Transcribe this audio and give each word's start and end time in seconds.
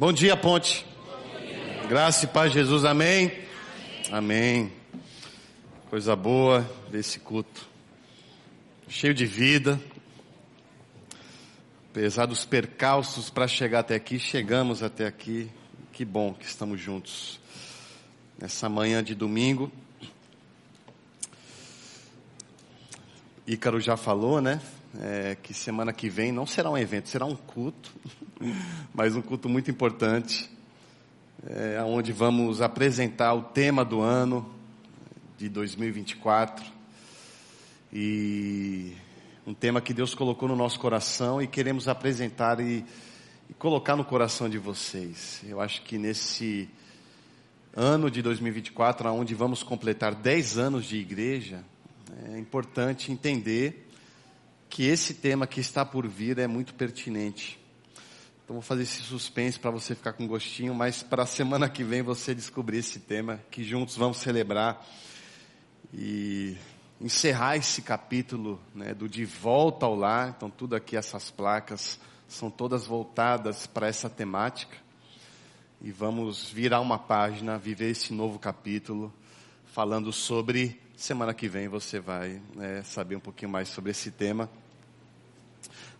Bom 0.00 0.14
dia, 0.14 0.34
Ponte. 0.34 0.86
Graça 1.86 2.24
e 2.24 2.28
paz, 2.28 2.54
Jesus. 2.54 2.86
Amém. 2.86 3.30
Amém. 4.10 4.72
Coisa 5.90 6.16
boa 6.16 6.66
desse 6.90 7.20
culto. 7.20 7.68
Cheio 8.88 9.12
de 9.12 9.26
vida. 9.26 9.78
Apesar 11.90 12.24
dos 12.24 12.46
percalços 12.46 13.28
para 13.28 13.46
chegar 13.46 13.80
até 13.80 13.94
aqui, 13.94 14.18
chegamos 14.18 14.82
até 14.82 15.06
aqui. 15.06 15.50
Que 15.92 16.02
bom 16.02 16.32
que 16.32 16.46
estamos 16.46 16.80
juntos. 16.80 17.38
Nessa 18.40 18.70
manhã 18.70 19.04
de 19.04 19.14
domingo. 19.14 19.70
Ícaro 23.46 23.78
já 23.78 23.98
falou, 23.98 24.40
né? 24.40 24.62
É, 24.98 25.36
que 25.40 25.54
semana 25.54 25.92
que 25.92 26.08
vem 26.08 26.32
não 26.32 26.44
será 26.44 26.68
um 26.68 26.76
evento, 26.76 27.08
será 27.08 27.24
um 27.24 27.36
culto, 27.36 27.94
mas 28.92 29.14
um 29.14 29.22
culto 29.22 29.48
muito 29.48 29.70
importante, 29.70 30.50
é, 31.46 31.80
onde 31.84 32.12
vamos 32.12 32.60
apresentar 32.60 33.34
o 33.34 33.42
tema 33.42 33.84
do 33.84 34.00
ano 34.00 34.52
de 35.38 35.48
2024 35.48 36.64
e 37.92 38.96
um 39.46 39.54
tema 39.54 39.80
que 39.80 39.94
Deus 39.94 40.12
colocou 40.12 40.48
no 40.48 40.56
nosso 40.56 40.80
coração 40.80 41.40
e 41.40 41.46
queremos 41.46 41.86
apresentar 41.86 42.58
e, 42.58 42.84
e 43.48 43.54
colocar 43.54 43.94
no 43.94 44.04
coração 44.04 44.48
de 44.48 44.58
vocês. 44.58 45.40
Eu 45.46 45.60
acho 45.60 45.82
que 45.82 45.98
nesse 45.98 46.68
ano 47.76 48.10
de 48.10 48.22
2024, 48.22 49.08
onde 49.12 49.36
vamos 49.36 49.62
completar 49.62 50.16
10 50.16 50.58
anos 50.58 50.84
de 50.84 50.96
igreja, 50.96 51.64
é 52.32 52.38
importante 52.40 53.12
entender 53.12 53.89
que 54.70 54.84
esse 54.84 55.14
tema 55.14 55.48
que 55.48 55.58
está 55.58 55.84
por 55.84 56.06
vir 56.06 56.38
é 56.38 56.46
muito 56.46 56.72
pertinente. 56.74 57.58
Então 58.44 58.54
vou 58.54 58.62
fazer 58.62 58.84
esse 58.84 59.02
suspense 59.02 59.58
para 59.58 59.70
você 59.70 59.96
ficar 59.96 60.12
com 60.12 60.28
gostinho, 60.28 60.72
mas 60.72 61.02
para 61.02 61.24
a 61.24 61.26
semana 61.26 61.68
que 61.68 61.82
vem 61.82 62.02
você 62.02 62.32
descobrir 62.34 62.78
esse 62.78 63.00
tema 63.00 63.40
que 63.50 63.64
juntos 63.64 63.96
vamos 63.96 64.18
celebrar 64.18 64.86
e 65.92 66.56
encerrar 67.00 67.56
esse 67.56 67.82
capítulo 67.82 68.60
né, 68.72 68.94
do 68.94 69.08
de 69.08 69.24
volta 69.24 69.86
ao 69.86 69.94
lar. 69.96 70.34
Então 70.36 70.48
tudo 70.48 70.76
aqui 70.76 70.96
essas 70.96 71.32
placas 71.32 71.98
são 72.28 72.48
todas 72.48 72.86
voltadas 72.86 73.66
para 73.66 73.88
essa 73.88 74.08
temática 74.08 74.76
e 75.82 75.90
vamos 75.90 76.48
virar 76.48 76.80
uma 76.80 76.98
página, 76.98 77.58
viver 77.58 77.90
esse 77.90 78.12
novo 78.12 78.38
capítulo 78.38 79.12
falando 79.66 80.12
sobre 80.12 80.80
semana 81.02 81.32
que 81.32 81.48
vem 81.48 81.66
você 81.66 81.98
vai 81.98 82.42
né, 82.54 82.82
saber 82.82 83.16
um 83.16 83.20
pouquinho 83.20 83.50
mais 83.50 83.68
sobre 83.68 83.90
esse 83.90 84.10
tema. 84.10 84.50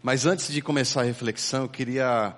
Mas 0.02 0.26
antes 0.26 0.52
de 0.52 0.60
começar 0.60 1.00
a 1.00 1.04
reflexão, 1.04 1.62
eu 1.62 1.68
queria 1.70 2.36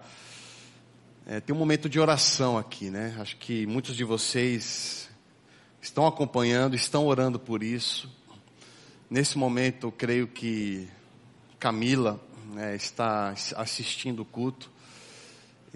é, 1.27 1.41
ter 1.41 1.53
um 1.53 1.57
momento 1.57 1.89
de 1.89 1.99
oração 1.99 2.57
aqui, 2.57 2.89
né? 2.89 3.17
Acho 3.19 3.37
que 3.37 3.67
muitos 3.67 3.97
de 3.97 4.05
vocês 4.05 5.11
estão 5.81 6.07
acompanhando, 6.07 6.77
estão 6.77 7.05
orando 7.07 7.37
por 7.37 7.65
isso. 7.65 8.09
Nesse 9.11 9.37
momento, 9.37 9.89
eu 9.89 9.93
creio 9.93 10.29
que 10.29 10.89
Camila 11.59 12.21
né, 12.53 12.77
está 12.77 13.35
assistindo 13.57 14.21
o 14.21 14.25
culto. 14.25 14.71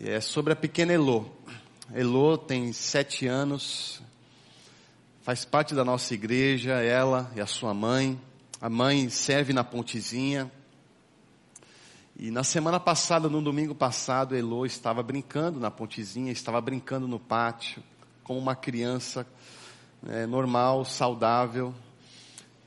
É 0.01 0.21
sobre 0.21 0.53
a 0.53 0.57
pequena 0.57 0.93
Elô. 0.93 1.27
Elô 1.93 2.39
tem 2.39 2.73
sete 2.73 3.27
anos, 3.27 4.01
faz 5.27 5.45
parte 5.45 5.75
da 5.75 5.85
nossa 5.85 6.15
igreja, 6.15 6.75
ela 6.75 7.29
e 7.35 7.41
a 7.41 7.47
sua 7.47 7.75
mãe. 7.75 8.17
A 8.61 8.71
mãe 8.71 9.09
serve 9.09 9.53
na 9.53 9.65
pontezinha, 9.65 10.49
e 12.17 12.31
na 12.31 12.45
semana 12.45 12.79
passada, 12.79 13.29
no 13.29 13.43
domingo 13.43 13.75
passado, 13.75 14.37
Elo 14.37 14.65
estava 14.65 15.03
brincando 15.03 15.59
na 15.59 15.69
pontezinha, 15.69 16.31
estava 16.31 16.61
brincando 16.61 17.09
no 17.09 17.19
pátio, 17.19 17.83
como 18.23 18.39
uma 18.39 18.55
criança 18.55 19.27
é, 20.09 20.27
normal, 20.27 20.85
saudável. 20.85 21.75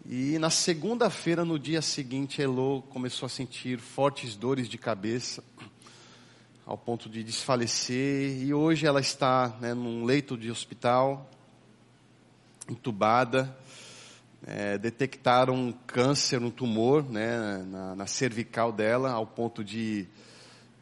E 0.06 0.38
na 0.38 0.50
segunda-feira, 0.50 1.46
no 1.46 1.58
dia 1.58 1.82
seguinte, 1.82 2.42
Elo 2.42 2.82
começou 2.90 3.26
a 3.26 3.30
sentir 3.30 3.80
fortes 3.80 4.36
dores 4.36 4.68
de 4.68 4.78
cabeça, 4.78 5.42
ao 6.66 6.78
ponto 6.78 7.08
de 7.08 7.24
desfalecer. 7.24 8.44
E 8.44 8.54
hoje 8.54 8.86
ela 8.86 9.00
está 9.00 9.58
né, 9.62 9.74
num 9.74 10.04
leito 10.04 10.38
de 10.38 10.52
hospital, 10.52 11.39
entubada 12.70 13.56
é, 14.46 14.78
detectaram 14.78 15.54
um 15.54 15.72
câncer, 15.72 16.42
um 16.42 16.50
tumor 16.50 17.04
né, 17.04 17.64
na, 17.68 17.96
na 17.96 18.08
cervical 18.08 18.72
dela, 18.72 19.12
ao 19.12 19.26
ponto 19.26 19.64
de 19.64 20.08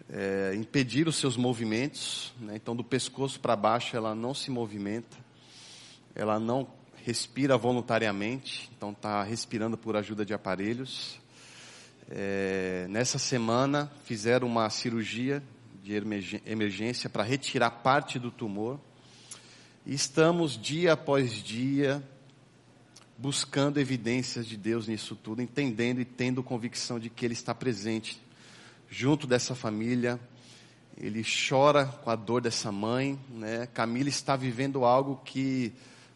é, 0.10 0.54
impedir 0.56 1.08
os 1.08 1.16
seus 1.16 1.36
movimentos. 1.36 2.34
Né, 2.40 2.56
então, 2.56 2.76
do 2.76 2.84
pescoço 2.84 3.40
para 3.40 3.56
baixo, 3.56 3.96
ela 3.96 4.14
não 4.14 4.34
se 4.34 4.52
movimenta, 4.52 5.18
ela 6.14 6.40
não 6.40 6.68
respira 7.04 7.58
voluntariamente, 7.58 8.70
então 8.76 8.92
está 8.92 9.24
respirando 9.24 9.78
por 9.78 9.96
ajuda 9.96 10.26
de 10.26 10.34
aparelhos. 10.34 11.20
É, 12.10 12.86
nessa 12.90 13.18
semana, 13.18 13.92
fizeram 14.06 14.48
uma 14.48 14.70
cirurgia 14.70 15.44
de 15.84 15.94
emergência 16.46 17.10
para 17.10 17.24
retirar 17.24 17.72
parte 17.72 18.20
do 18.20 18.30
tumor. 18.30 18.80
E 19.90 19.94
estamos 19.94 20.62
dia 20.62 20.92
após 20.92 21.32
dia 21.32 22.04
buscando 23.18 23.80
evidências 23.80 24.46
de 24.46 24.58
Deus 24.58 24.86
nisso 24.86 25.16
tudo, 25.16 25.42
entendendo 25.42 26.02
e 26.02 26.04
tendo 26.04 26.44
convicção 26.44 27.00
de 27.00 27.10
que 27.10 27.24
Ele 27.24 27.34
está 27.34 27.56
presente 27.56 28.22
junto 28.90 29.26
dessa 29.26 29.56
família. 29.56 30.20
Ele 30.98 31.24
chora 31.24 31.86
com 31.86 32.10
a 32.10 32.18
dor 32.18 32.42
dessa 32.42 32.70
mãe, 32.70 33.18
né? 33.30 33.66
Camila 33.68 34.10
está 34.10 34.36
vivendo 34.36 34.84
algo 34.84 35.22
que 35.24 35.72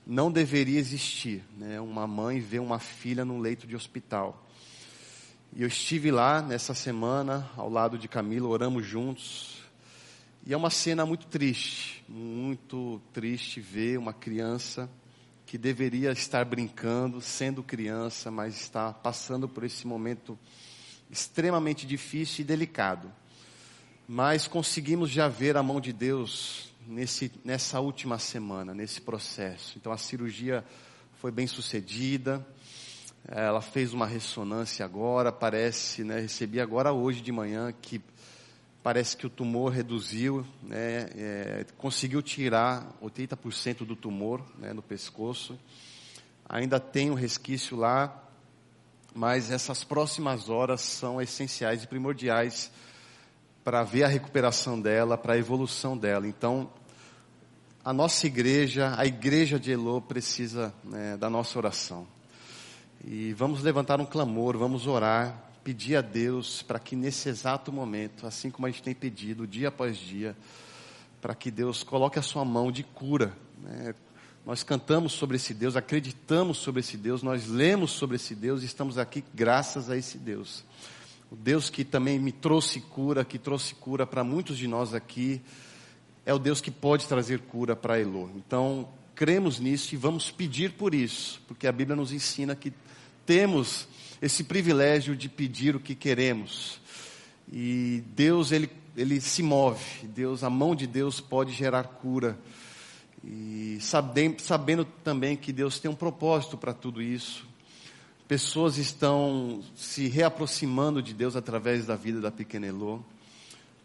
não 0.06 0.30
deveria 0.30 0.78
existir, 0.78 1.42
né? 1.58 1.80
Uma 1.80 2.06
mãe 2.06 2.42
vê 2.42 2.60
uma 2.60 2.78
filha 2.78 3.24
num 3.24 3.40
leito 3.40 3.66
de 3.66 3.74
hospital. 3.78 4.46
E 5.56 5.62
eu 5.62 5.70
estive 5.70 6.12
lá 6.12 6.42
nessa 6.42 6.74
semana, 6.74 7.50
ao 7.56 7.70
lado 7.70 7.98
de 7.98 8.10
Camila, 8.10 8.50
oramos 8.50 8.86
juntos. 8.86 9.61
E 10.44 10.54
é 10.54 10.58
uma 10.58 10.72
cena 10.72 11.06
muito 11.06 11.28
triste, 11.28 12.04
muito 12.10 13.00
triste 13.14 13.62
ver 13.62 14.00
uma 14.00 14.12
criança 14.12 14.90
que 15.46 15.56
deveria 15.56 16.12
estar 16.12 16.44
brincando, 16.46 17.22
sendo 17.22 17.62
criança, 17.62 18.32
mas 18.32 18.56
está 18.56 18.92
passando 18.92 19.48
por 19.48 19.64
esse 19.64 19.86
momento 19.86 20.38
extremamente 21.12 21.86
difícil 21.86 22.42
e 22.42 22.44
delicado. 22.44 23.14
Mas 24.08 24.48
conseguimos 24.48 25.12
já 25.12 25.28
ver 25.28 25.58
a 25.58 25.62
mão 25.62 25.80
de 25.80 25.94
Deus 25.94 26.74
nesse, 26.88 27.32
nessa 27.46 27.80
última 27.80 28.18
semana, 28.18 28.74
nesse 28.74 29.00
processo. 29.00 29.78
Então 29.78 29.92
a 29.92 29.98
cirurgia 29.98 30.66
foi 31.20 31.32
bem 31.32 31.46
sucedida. 31.46 32.44
Ela 33.28 33.62
fez 33.62 33.94
uma 33.94 34.08
ressonância 34.08 34.84
agora, 34.84 35.32
parece, 35.32 36.04
né, 36.04 36.20
recebi 36.20 36.60
agora 36.60 36.92
hoje 36.92 37.22
de 37.22 37.32
manhã 37.32 37.72
que 37.72 38.02
parece 38.84 39.16
que 39.16 39.28
o 39.28 39.30
tumor 39.30 39.72
reduziu, 39.72 40.46
né, 40.64 41.08
é, 41.16 41.66
conseguiu 41.78 42.22
tirar 42.22 42.88
80% 43.02 43.86
do 43.86 43.96
tumor 43.96 44.44
né, 44.58 44.74
no 44.74 44.82
pescoço. 44.82 45.58
Ainda 46.50 46.80
tem 46.80 47.12
um 47.12 47.14
resquício 47.14 47.78
lá, 47.78 48.24
mas 49.14 49.52
essas 49.52 49.84
próximas 49.84 50.50
horas 50.50 50.82
são 50.82 51.22
essenciais 51.22 51.84
e 51.84 51.88
primordiais 51.88 52.72
para 53.64 53.84
ver 53.84 54.04
a 54.04 54.08
recuperação 54.08 54.82
dela, 54.82 55.18
para 55.18 55.34
a 55.34 55.38
evolução 55.38 55.96
dela. 55.96 56.28
Então, 56.28 56.70
a 57.86 57.94
nossa 57.94 58.26
igreja, 58.26 58.94
a 58.98 59.06
igreja 59.06 59.60
de 59.60 59.72
Elô 59.72 60.02
precisa 60.02 60.74
né, 60.84 61.18
da 61.18 61.30
nossa 61.30 61.58
oração. 61.60 62.08
E 63.06 63.34
vamos 63.34 63.62
levantar 63.62 64.00
um 64.02 64.06
clamor, 64.06 64.58
vamos 64.58 64.88
orar 64.88 65.51
pedir 65.64 65.96
a 65.96 66.02
Deus 66.02 66.62
para 66.62 66.80
que 66.80 66.96
nesse 66.96 67.30
exato 67.30 67.72
momento, 67.72 68.26
assim 68.26 68.50
como 68.50 68.66
a 68.66 68.70
gente 68.70 68.84
tem 68.84 68.96
pedido 68.96 69.48
dia 69.48 69.68
após 69.68 69.98
dia, 69.98 70.36
para 71.22 71.36
que 71.36 71.52
Deus 71.52 71.84
coloque 71.84 72.18
a 72.18 72.22
sua 72.22 72.44
mão 72.44 72.72
de 72.72 72.84
cura. 72.84 73.36
Né? 73.62 73.94
Nós 74.46 74.64
cantamos 74.64 75.14
sobre 75.14 75.38
esse 75.38 75.54
Deus, 75.54 75.76
acreditamos 75.76 76.58
sobre 76.58 76.80
esse 76.80 76.98
Deus, 76.98 77.22
nós 77.22 77.48
lemos 77.48 77.92
sobre 77.92 78.16
esse 78.16 78.34
Deus 78.34 78.64
e 78.64 78.66
estamos 78.66 78.98
aqui 78.98 79.24
graças 79.34 79.90
a 79.90 79.96
esse 79.96 80.18
Deus. 80.18 80.64
O 81.32 81.36
Deus 81.36 81.70
que 81.70 81.86
também 81.86 82.20
me 82.20 82.32
trouxe 82.32 82.82
cura, 82.82 83.24
que 83.24 83.38
trouxe 83.38 83.76
cura 83.76 84.06
para 84.06 84.24
muitos 84.24 84.58
de 84.58 84.68
nós 84.68 84.94
aqui, 84.94 85.42
é 86.26 86.34
o 86.34 86.40
Deus 86.40 86.60
que 86.60 86.72
pode 86.72 87.08
trazer 87.08 87.40
cura 87.40 87.76
para 87.76 88.00
Elô. 88.00 88.30
Então, 88.36 88.90
cremos 89.14 89.60
nisso 89.60 89.94
e 89.94 89.98
vamos 89.98 90.32
pedir 90.32 90.72
por 90.72 90.96
isso, 90.96 91.42
porque 91.48 91.68
a 91.68 91.72
Bíblia 91.72 91.96
nos 91.96 92.12
ensina 92.12 92.56
que 92.56 92.74
temos 93.26 93.88
esse 94.22 94.44
privilégio 94.44 95.16
de 95.16 95.28
pedir 95.28 95.76
o 95.76 95.80
que 95.80 95.96
queremos. 95.96 96.80
E 97.52 98.04
Deus, 98.16 98.52
ele, 98.52 98.70
ele 98.96 99.20
se 99.20 99.42
move. 99.42 99.84
Deus, 100.04 100.44
a 100.44 100.50
mão 100.50 100.76
de 100.76 100.86
Deus 100.86 101.20
pode 101.20 101.52
gerar 101.52 101.84
cura. 101.84 102.38
E 103.24 103.78
sabendo, 103.82 104.42
sabendo 104.42 104.86
também 104.86 105.36
que 105.36 105.52
Deus 105.52 105.80
tem 105.80 105.90
um 105.90 105.96
propósito 105.96 106.58
para 106.58 106.74
tudo 106.74 107.02
isso. 107.02 107.46
Pessoas 108.28 108.78
estão 108.78 109.62
se 109.76 110.08
reaproximando 110.08 111.02
de 111.02 111.14
Deus 111.14 111.36
através 111.36 111.86
da 111.86 111.96
vida 111.96 112.22
da 112.22 112.32
pequena 112.32 112.68
Elô. 112.68 113.00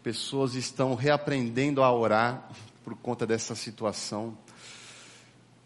pessoas 0.01 0.55
estão 0.55 0.95
reaprendendo 0.95 1.83
a 1.83 1.91
orar 1.91 2.49
por 2.83 2.95
conta 2.95 3.27
dessa 3.27 3.55
situação. 3.55 4.37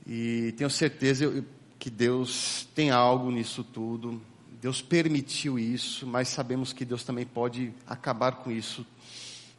E 0.08 0.54
tenho 0.58 0.70
certeza 0.70 1.46
que 1.78 1.90
Deus 1.92 2.68
tem 2.74 2.90
algo 2.90 3.30
nisso 3.30 3.64
tudo. 3.64 4.20
Deus 4.62 4.80
permitiu 4.80 5.58
isso, 5.58 6.06
mas 6.06 6.28
sabemos 6.28 6.72
que 6.72 6.86
Deus 6.86 7.04
também 7.04 7.26
pode 7.26 7.74
acabar 7.88 8.36
com 8.36 8.52
isso, 8.52 8.86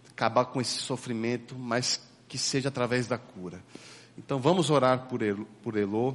acabar 0.09 0.45
com 0.45 0.61
esse 0.61 0.79
sofrimento, 0.79 1.57
mas 1.59 2.01
que 2.29 2.39
seja 2.39 2.69
através 2.69 3.09
da 3.09 3.19
cura. 3.19 3.61
Então 4.17 4.39
vamos 4.39 4.71
orar 4.71 5.09
por, 5.09 5.21
Elo, 5.21 5.45
por 5.61 5.77
Elô, 5.77 6.15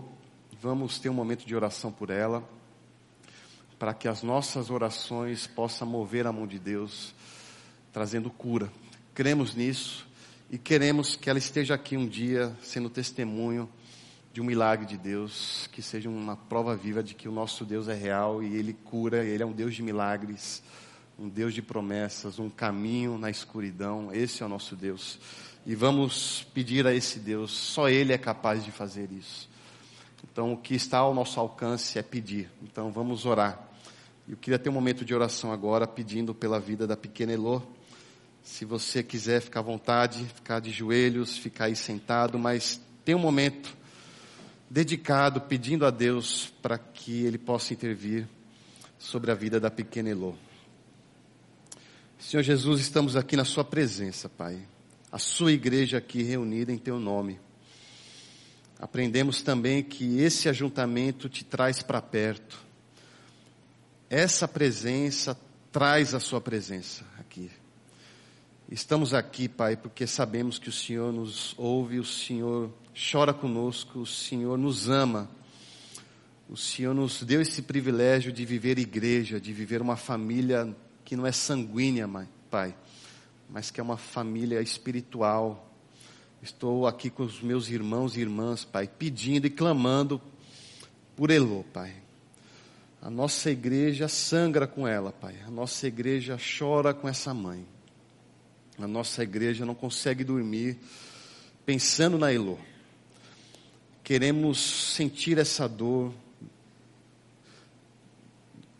vamos 0.61 0.99
ter 0.99 1.09
um 1.09 1.13
momento 1.13 1.45
de 1.45 1.53
oração 1.53 1.91
por 1.91 2.09
ela, 2.09 2.47
para 3.77 3.93
que 3.93 4.07
as 4.07 4.23
nossas 4.23 4.69
orações 4.69 5.45
possam 5.45 5.85
mover 5.85 6.25
a 6.25 6.31
mão 6.31 6.47
de 6.47 6.57
Deus, 6.57 7.13
trazendo 7.91 8.29
cura. 8.29 8.71
Cremos 9.13 9.53
nisso 9.53 10.07
e 10.49 10.57
queremos 10.57 11.17
que 11.17 11.29
ela 11.29 11.39
esteja 11.39 11.73
aqui 11.73 11.97
um 11.97 12.07
dia 12.07 12.55
sendo 12.61 12.89
testemunho 12.89 13.69
de 14.37 14.41
um 14.41 14.45
milagre 14.45 14.85
de 14.85 14.97
Deus, 14.97 15.67
que 15.71 15.81
seja 15.81 16.07
uma 16.07 16.35
prova 16.35 16.75
viva 16.75 17.01
de 17.01 17.15
que 17.15 17.27
o 17.27 17.31
nosso 17.31 17.65
Deus 17.65 17.87
é 17.87 17.95
real 17.95 18.43
e 18.43 18.55
Ele 18.55 18.71
cura, 18.71 19.25
Ele 19.25 19.41
é 19.41 19.45
um 19.47 19.51
Deus 19.51 19.73
de 19.73 19.81
milagres, 19.81 20.61
um 21.17 21.27
Deus 21.27 21.55
de 21.55 21.61
promessas, 21.63 22.37
um 22.37 22.47
caminho 22.47 23.17
na 23.17 23.31
escuridão. 23.31 24.13
Esse 24.13 24.43
é 24.43 24.45
o 24.45 24.49
nosso 24.49 24.75
Deus. 24.75 25.19
E 25.65 25.73
vamos 25.73 26.45
pedir 26.53 26.85
a 26.85 26.93
esse 26.93 27.17
Deus, 27.17 27.49
só 27.49 27.89
Ele 27.89 28.13
é 28.13 28.17
capaz 28.19 28.63
de 28.63 28.69
fazer 28.69 29.11
isso. 29.11 29.49
Então, 30.31 30.53
o 30.53 30.57
que 30.57 30.75
está 30.75 30.99
ao 30.99 31.15
nosso 31.15 31.39
alcance 31.39 31.97
é 31.97 32.03
pedir. 32.03 32.47
Então, 32.61 32.91
vamos 32.91 33.25
orar. 33.25 33.59
Eu 34.29 34.37
queria 34.37 34.59
ter 34.59 34.69
um 34.69 34.73
momento 34.73 35.03
de 35.03 35.15
oração 35.15 35.51
agora, 35.51 35.87
pedindo 35.87 36.35
pela 36.35 36.59
vida 36.59 36.85
da 36.85 36.95
pequena 36.95 37.33
Elô. 37.33 37.59
Se 38.43 38.65
você 38.65 39.01
quiser 39.01 39.41
ficar 39.41 39.61
à 39.61 39.63
vontade, 39.63 40.23
ficar 40.25 40.59
de 40.59 40.69
joelhos, 40.69 41.39
ficar 41.39 41.65
aí 41.65 41.75
sentado, 41.75 42.37
mas 42.37 42.79
tem 43.03 43.15
um 43.15 43.19
momento 43.19 43.75
dedicado, 44.69 45.41
pedindo 45.41 45.85
a 45.85 45.89
Deus 45.89 46.53
para 46.61 46.77
que 46.77 47.25
Ele 47.25 47.37
possa 47.37 47.73
intervir 47.73 48.27
sobre 48.97 49.31
a 49.31 49.35
vida 49.35 49.59
da 49.59 49.69
pequena 49.69 50.09
Elô. 50.09 50.33
Senhor 52.19 52.43
Jesus, 52.43 52.81
estamos 52.81 53.15
aqui 53.15 53.35
na 53.35 53.45
Sua 53.45 53.63
presença, 53.63 54.27
Pai 54.27 54.61
a 55.11 55.17
sua 55.17 55.51
igreja 55.51 55.97
aqui 55.97 56.21
reunida 56.21 56.71
em 56.71 56.77
teu 56.77 56.99
nome. 56.99 57.39
Aprendemos 58.79 59.41
também 59.41 59.81
que 59.81 60.19
esse 60.19 60.49
ajuntamento 60.49 61.29
te 61.29 61.43
traz 61.43 61.81
para 61.81 62.01
perto. 62.01 62.59
Essa 64.09 64.47
presença 64.47 65.37
traz 65.71 66.13
a 66.13 66.19
sua 66.19 66.39
presença 66.39 67.05
aqui. 67.19 67.49
Estamos 68.69 69.13
aqui, 69.13 69.47
Pai, 69.47 69.77
porque 69.77 70.05
sabemos 70.05 70.59
que 70.59 70.69
o 70.69 70.73
Senhor 70.73 71.11
nos 71.11 71.55
ouve, 71.57 71.99
o 71.99 72.05
Senhor 72.05 72.71
chora 73.11 73.33
conosco, 73.33 73.99
o 73.99 74.05
Senhor 74.05 74.57
nos 74.57 74.89
ama. 74.89 75.29
O 76.49 76.57
Senhor 76.57 76.93
nos 76.93 77.21
deu 77.23 77.41
esse 77.41 77.61
privilégio 77.61 78.31
de 78.31 78.45
viver 78.45 78.79
igreja, 78.79 79.39
de 79.39 79.53
viver 79.53 79.81
uma 79.81 79.95
família 79.95 80.75
que 81.05 81.15
não 81.15 81.25
é 81.25 81.31
sanguínea, 81.31 82.09
Pai 82.49 82.73
mas 83.49 83.71
que 83.71 83.79
é 83.79 83.83
uma 83.83 83.97
família 83.97 84.61
espiritual. 84.61 85.71
Estou 86.41 86.85
aqui 86.85 87.09
com 87.09 87.23
os 87.23 87.41
meus 87.41 87.69
irmãos 87.69 88.15
e 88.15 88.21
irmãs, 88.21 88.63
Pai, 88.63 88.87
pedindo 88.87 89.47
e 89.47 89.49
clamando 89.49 90.21
por 91.15 91.31
Elô, 91.31 91.63
Pai. 91.73 91.93
A 93.01 93.09
nossa 93.09 93.49
igreja 93.49 94.07
sangra 94.07 94.67
com 94.67 94.87
ela, 94.87 95.11
Pai. 95.11 95.35
A 95.45 95.51
nossa 95.51 95.87
igreja 95.87 96.37
chora 96.37 96.93
com 96.93 97.07
essa 97.07 97.33
mãe. 97.33 97.65
A 98.77 98.87
nossa 98.87 99.23
igreja 99.23 99.65
não 99.65 99.73
consegue 99.73 100.23
dormir 100.23 100.77
pensando 101.65 102.17
na 102.17 102.31
Elô. 102.31 102.57
Queremos 104.07 104.93
sentir 104.95 105.37
essa 105.37 105.67
dor, 105.67 106.13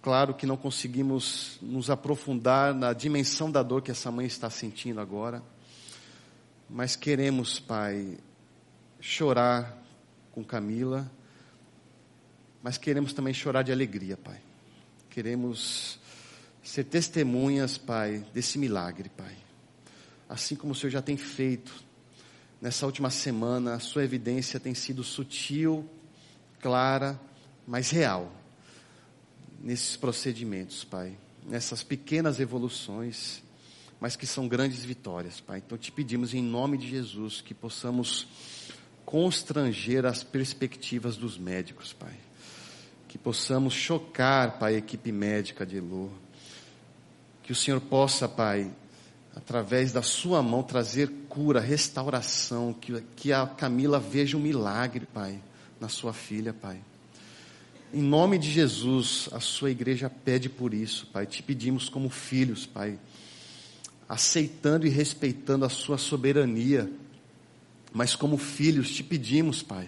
Claro 0.01 0.33
que 0.33 0.45
não 0.45 0.55
conseguimos 0.55 1.57
nos 1.61 1.89
aprofundar 1.89 2.73
na 2.73 2.93
dimensão 2.93 3.51
da 3.51 3.61
dor 3.61 3.81
que 3.81 3.91
essa 3.91 4.09
mãe 4.09 4.25
está 4.25 4.49
sentindo 4.49 5.01
agora, 5.01 5.43
mas 6.69 6.95
queremos, 6.95 7.59
Pai, 7.59 8.17
chorar 9.01 9.83
com 10.31 10.45
Camila, 10.45 11.11
mas 12.63 12.77
queremos 12.77 13.11
também 13.11 13.33
chorar 13.33 13.63
de 13.63 13.71
alegria, 13.73 14.15
Pai. 14.15 14.39
Queremos 15.09 15.99
ser 16.63 16.85
testemunhas, 16.85 17.77
Pai, 17.77 18.25
desse 18.33 18.57
milagre, 18.57 19.09
Pai. 19.09 19.35
Assim 20.29 20.55
como 20.55 20.71
o 20.71 20.75
Senhor 20.75 20.91
já 20.91 21.01
tem 21.01 21.17
feito 21.17 21.85
nessa 22.61 22.85
última 22.85 23.09
semana, 23.09 23.75
a 23.75 23.79
sua 23.79 24.03
evidência 24.03 24.59
tem 24.59 24.73
sido 24.73 25.03
sutil, 25.03 25.87
clara, 26.59 27.19
mas 27.65 27.89
real 27.89 28.31
nesses 29.59 29.97
procedimentos, 29.97 30.83
Pai, 30.83 31.17
nessas 31.45 31.83
pequenas 31.83 32.39
evoluções, 32.39 33.41
mas 33.99 34.15
que 34.15 34.27
são 34.27 34.47
grandes 34.47 34.85
vitórias, 34.85 35.39
Pai. 35.39 35.61
Então 35.65 35.77
te 35.77 35.91
pedimos 35.91 36.33
em 36.33 36.41
nome 36.41 36.77
de 36.77 36.87
Jesus 36.87 37.41
que 37.41 37.53
possamos 37.53 38.27
constranger 39.05 40.05
as 40.05 40.23
perspectivas 40.23 41.17
dos 41.17 41.37
médicos, 41.37 41.93
Pai. 41.93 42.13
Que 43.07 43.17
possamos 43.17 43.73
chocar, 43.73 44.59
Pai, 44.59 44.75
a 44.75 44.79
equipe 44.79 45.11
médica 45.11 45.65
de 45.65 45.77
Elô. 45.77 46.09
Que 47.41 47.51
o 47.51 47.55
Senhor 47.55 47.79
possa, 47.79 48.27
Pai, 48.27 48.71
através 49.37 49.91
da 49.91 50.01
sua 50.01 50.41
mão 50.41 50.63
trazer 50.63 51.09
cura, 51.29 51.59
restauração, 51.59 52.73
que, 52.73 52.99
que 53.15 53.31
a 53.31 53.45
Camila 53.45 53.99
veja 53.99 54.35
um 54.35 54.39
milagre, 54.39 55.05
Pai, 55.13 55.39
na 55.79 55.87
sua 55.87 56.11
filha, 56.11 56.53
Pai. 56.53 56.81
Em 57.93 58.01
nome 58.01 58.39
de 58.39 58.49
Jesus, 58.49 59.29
a 59.31 59.39
sua 59.39 59.69
igreja 59.69 60.09
pede 60.09 60.49
por 60.49 60.73
isso, 60.73 61.05
Pai. 61.13 61.27
Te 61.27 61.43
pedimos 61.43 61.87
como 61.87 62.09
filhos, 62.09 62.65
Pai, 62.65 62.99
aceitando 64.09 64.87
e 64.87 64.89
respeitando 64.89 65.65
a 65.65 65.69
sua 65.69 65.99
soberania. 65.99 66.91
Mas 67.93 68.15
como 68.15 68.39
filhos, 68.39 68.89
te 68.89 69.03
pedimos, 69.03 69.61
Pai, 69.61 69.87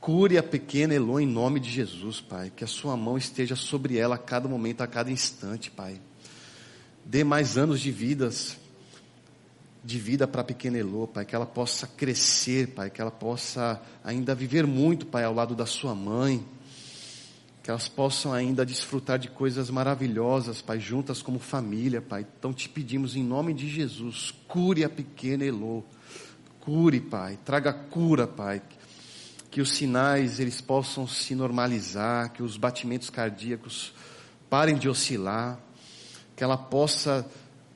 cure 0.00 0.38
a 0.38 0.42
pequena 0.42 0.92
Elô 0.92 1.20
em 1.20 1.26
nome 1.26 1.60
de 1.60 1.70
Jesus, 1.70 2.20
Pai. 2.20 2.52
Que 2.54 2.64
a 2.64 2.68
sua 2.68 2.96
mão 2.96 3.16
esteja 3.16 3.54
sobre 3.54 3.96
ela 3.96 4.16
a 4.16 4.18
cada 4.18 4.48
momento, 4.48 4.80
a 4.80 4.88
cada 4.88 5.10
instante, 5.10 5.70
Pai. 5.70 6.00
Dê 7.06 7.24
mais 7.24 7.56
anos 7.56 7.80
de 7.80 7.90
vidas, 7.90 8.58
de 9.82 9.98
vida 9.98 10.28
para 10.28 10.42
a 10.42 10.44
pequena 10.44 10.76
Elô, 10.76 11.06
Pai, 11.06 11.24
que 11.24 11.34
ela 11.34 11.46
possa 11.46 11.86
crescer, 11.86 12.74
Pai, 12.74 12.90
que 12.90 13.00
ela 13.00 13.10
possa 13.10 13.80
ainda 14.04 14.34
viver 14.34 14.66
muito, 14.66 15.06
Pai, 15.06 15.24
ao 15.24 15.32
lado 15.32 15.54
da 15.54 15.64
sua 15.64 15.94
mãe 15.94 16.44
que 17.66 17.70
elas 17.70 17.88
possam 17.88 18.32
ainda 18.32 18.64
desfrutar 18.64 19.18
de 19.18 19.28
coisas 19.28 19.70
maravilhosas, 19.70 20.62
Pai, 20.62 20.78
juntas 20.78 21.20
como 21.20 21.40
família, 21.40 22.00
Pai. 22.00 22.24
Então 22.38 22.52
te 22.52 22.68
pedimos 22.68 23.16
em 23.16 23.24
nome 23.24 23.52
de 23.52 23.68
Jesus, 23.68 24.32
cure 24.46 24.84
a 24.84 24.88
pequena 24.88 25.44
Elô. 25.44 25.82
Cure, 26.60 27.00
Pai, 27.00 27.36
traga 27.44 27.72
cura, 27.72 28.24
Pai. 28.24 28.62
Que 29.50 29.60
os 29.60 29.72
sinais 29.72 30.38
eles 30.38 30.60
possam 30.60 31.08
se 31.08 31.34
normalizar, 31.34 32.32
que 32.32 32.40
os 32.40 32.56
batimentos 32.56 33.10
cardíacos 33.10 33.92
parem 34.48 34.76
de 34.76 34.88
oscilar, 34.88 35.58
que 36.36 36.44
ela 36.44 36.58
possa 36.58 37.26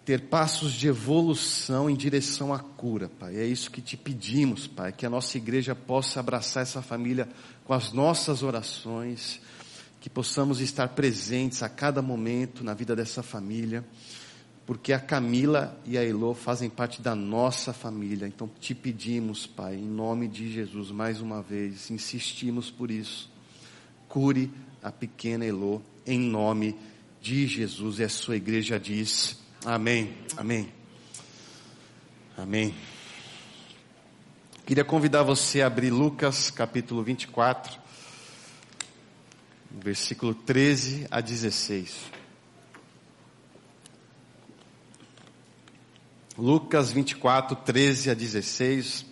ter 0.04 0.22
passos 0.22 0.72
de 0.72 0.88
evolução 0.88 1.88
em 1.88 1.94
direção 1.94 2.52
à 2.52 2.58
cura, 2.58 3.08
Pai. 3.08 3.36
É 3.36 3.46
isso 3.46 3.70
que 3.70 3.80
te 3.80 3.96
pedimos, 3.96 4.66
Pai, 4.66 4.92
que 4.92 5.06
a 5.06 5.10
nossa 5.10 5.36
igreja 5.38 5.74
possa 5.74 6.20
abraçar 6.20 6.62
essa 6.62 6.82
família 6.82 7.28
com 7.64 7.72
as 7.72 7.92
nossas 7.92 8.42
orações 8.42 9.40
que 10.00 10.10
possamos 10.10 10.60
estar 10.60 10.88
presentes 10.88 11.62
a 11.62 11.68
cada 11.68 12.00
momento 12.00 12.64
na 12.64 12.72
vida 12.72 12.96
dessa 12.96 13.22
família, 13.22 13.84
porque 14.66 14.92
a 14.92 14.98
Camila 14.98 15.78
e 15.84 15.98
a 15.98 16.04
Elô 16.04 16.34
fazem 16.34 16.70
parte 16.70 17.02
da 17.02 17.14
nossa 17.14 17.72
família. 17.72 18.26
Então 18.26 18.50
te 18.58 18.74
pedimos, 18.74 19.46
Pai, 19.46 19.76
em 19.76 19.86
nome 19.86 20.26
de 20.26 20.50
Jesus, 20.50 20.90
mais 20.90 21.20
uma 21.20 21.42
vez, 21.42 21.90
insistimos 21.90 22.70
por 22.70 22.90
isso. 22.90 23.30
Cure 24.08 24.50
a 24.82 24.90
pequena 24.90 25.44
Elô, 25.44 25.82
em 26.06 26.18
nome 26.18 26.72
de 26.72 26.99
Jesus. 27.20 27.98
E 27.98 28.04
a 28.04 28.08
sua 28.08 28.36
igreja 28.36 28.78
diz: 28.78 29.38
Amém. 29.64 30.14
Amém. 30.36 30.72
Amém. 32.36 32.74
Queria 34.66 34.84
convidar 34.84 35.22
você 35.22 35.62
a 35.62 35.66
abrir 35.66 35.90
Lucas 35.90 36.50
capítulo 36.50 37.02
24 37.02 37.80
versículo 39.70 40.34
13 40.34 41.06
a 41.10 41.20
16. 41.20 42.10
Lucas 46.36 46.90
24, 46.90 47.56
13 47.56 48.10
a 48.10 48.14
16. 48.14 49.06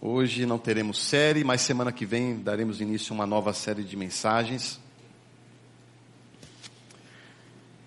Hoje 0.00 0.46
não 0.46 0.58
teremos 0.58 0.98
série, 0.98 1.42
mas 1.42 1.62
semana 1.62 1.92
que 1.92 2.06
vem 2.06 2.38
daremos 2.38 2.80
início 2.80 3.12
a 3.12 3.14
uma 3.14 3.26
nova 3.26 3.52
série 3.52 3.82
de 3.82 3.96
mensagens. 3.96 4.78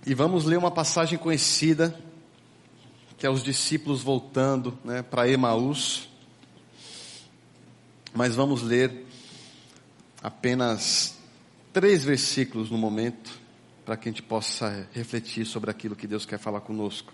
E 0.06 0.14
vamos 0.14 0.44
ler 0.44 0.58
uma 0.58 0.72
passagem 0.72 1.18
conhecida 1.18 1.98
que 3.18 3.26
é 3.26 3.30
os 3.30 3.42
discípulos 3.42 4.04
voltando 4.04 4.78
né, 4.84 5.02
para 5.02 5.30
Emaús. 5.30 6.10
Mas 8.14 8.36
vamos 8.36 8.62
ler 8.62 9.06
apenas 10.22 11.18
três 11.72 12.04
versículos 12.04 12.70
no 12.70 12.78
momento, 12.78 13.40
para 13.86 13.96
que 13.96 14.10
a 14.10 14.12
gente 14.12 14.22
possa 14.22 14.90
refletir 14.92 15.46
sobre 15.46 15.72
aquilo 15.72 15.96
que 15.96 16.06
Deus 16.06 16.26
quer 16.26 16.38
falar 16.38 16.60
conosco. 16.60 17.14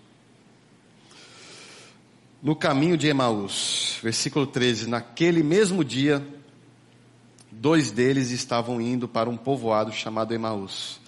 No 2.41 2.55
caminho 2.55 2.97
de 2.97 3.07
Emaús, 3.07 3.99
versículo 4.01 4.47
13: 4.47 4.89
Naquele 4.89 5.43
mesmo 5.43 5.83
dia, 5.85 6.27
dois 7.51 7.91
deles 7.91 8.31
estavam 8.31 8.81
indo 8.81 9.07
para 9.07 9.29
um 9.29 9.37
povoado 9.37 9.91
chamado 9.91 10.33
Emaús, 10.33 10.98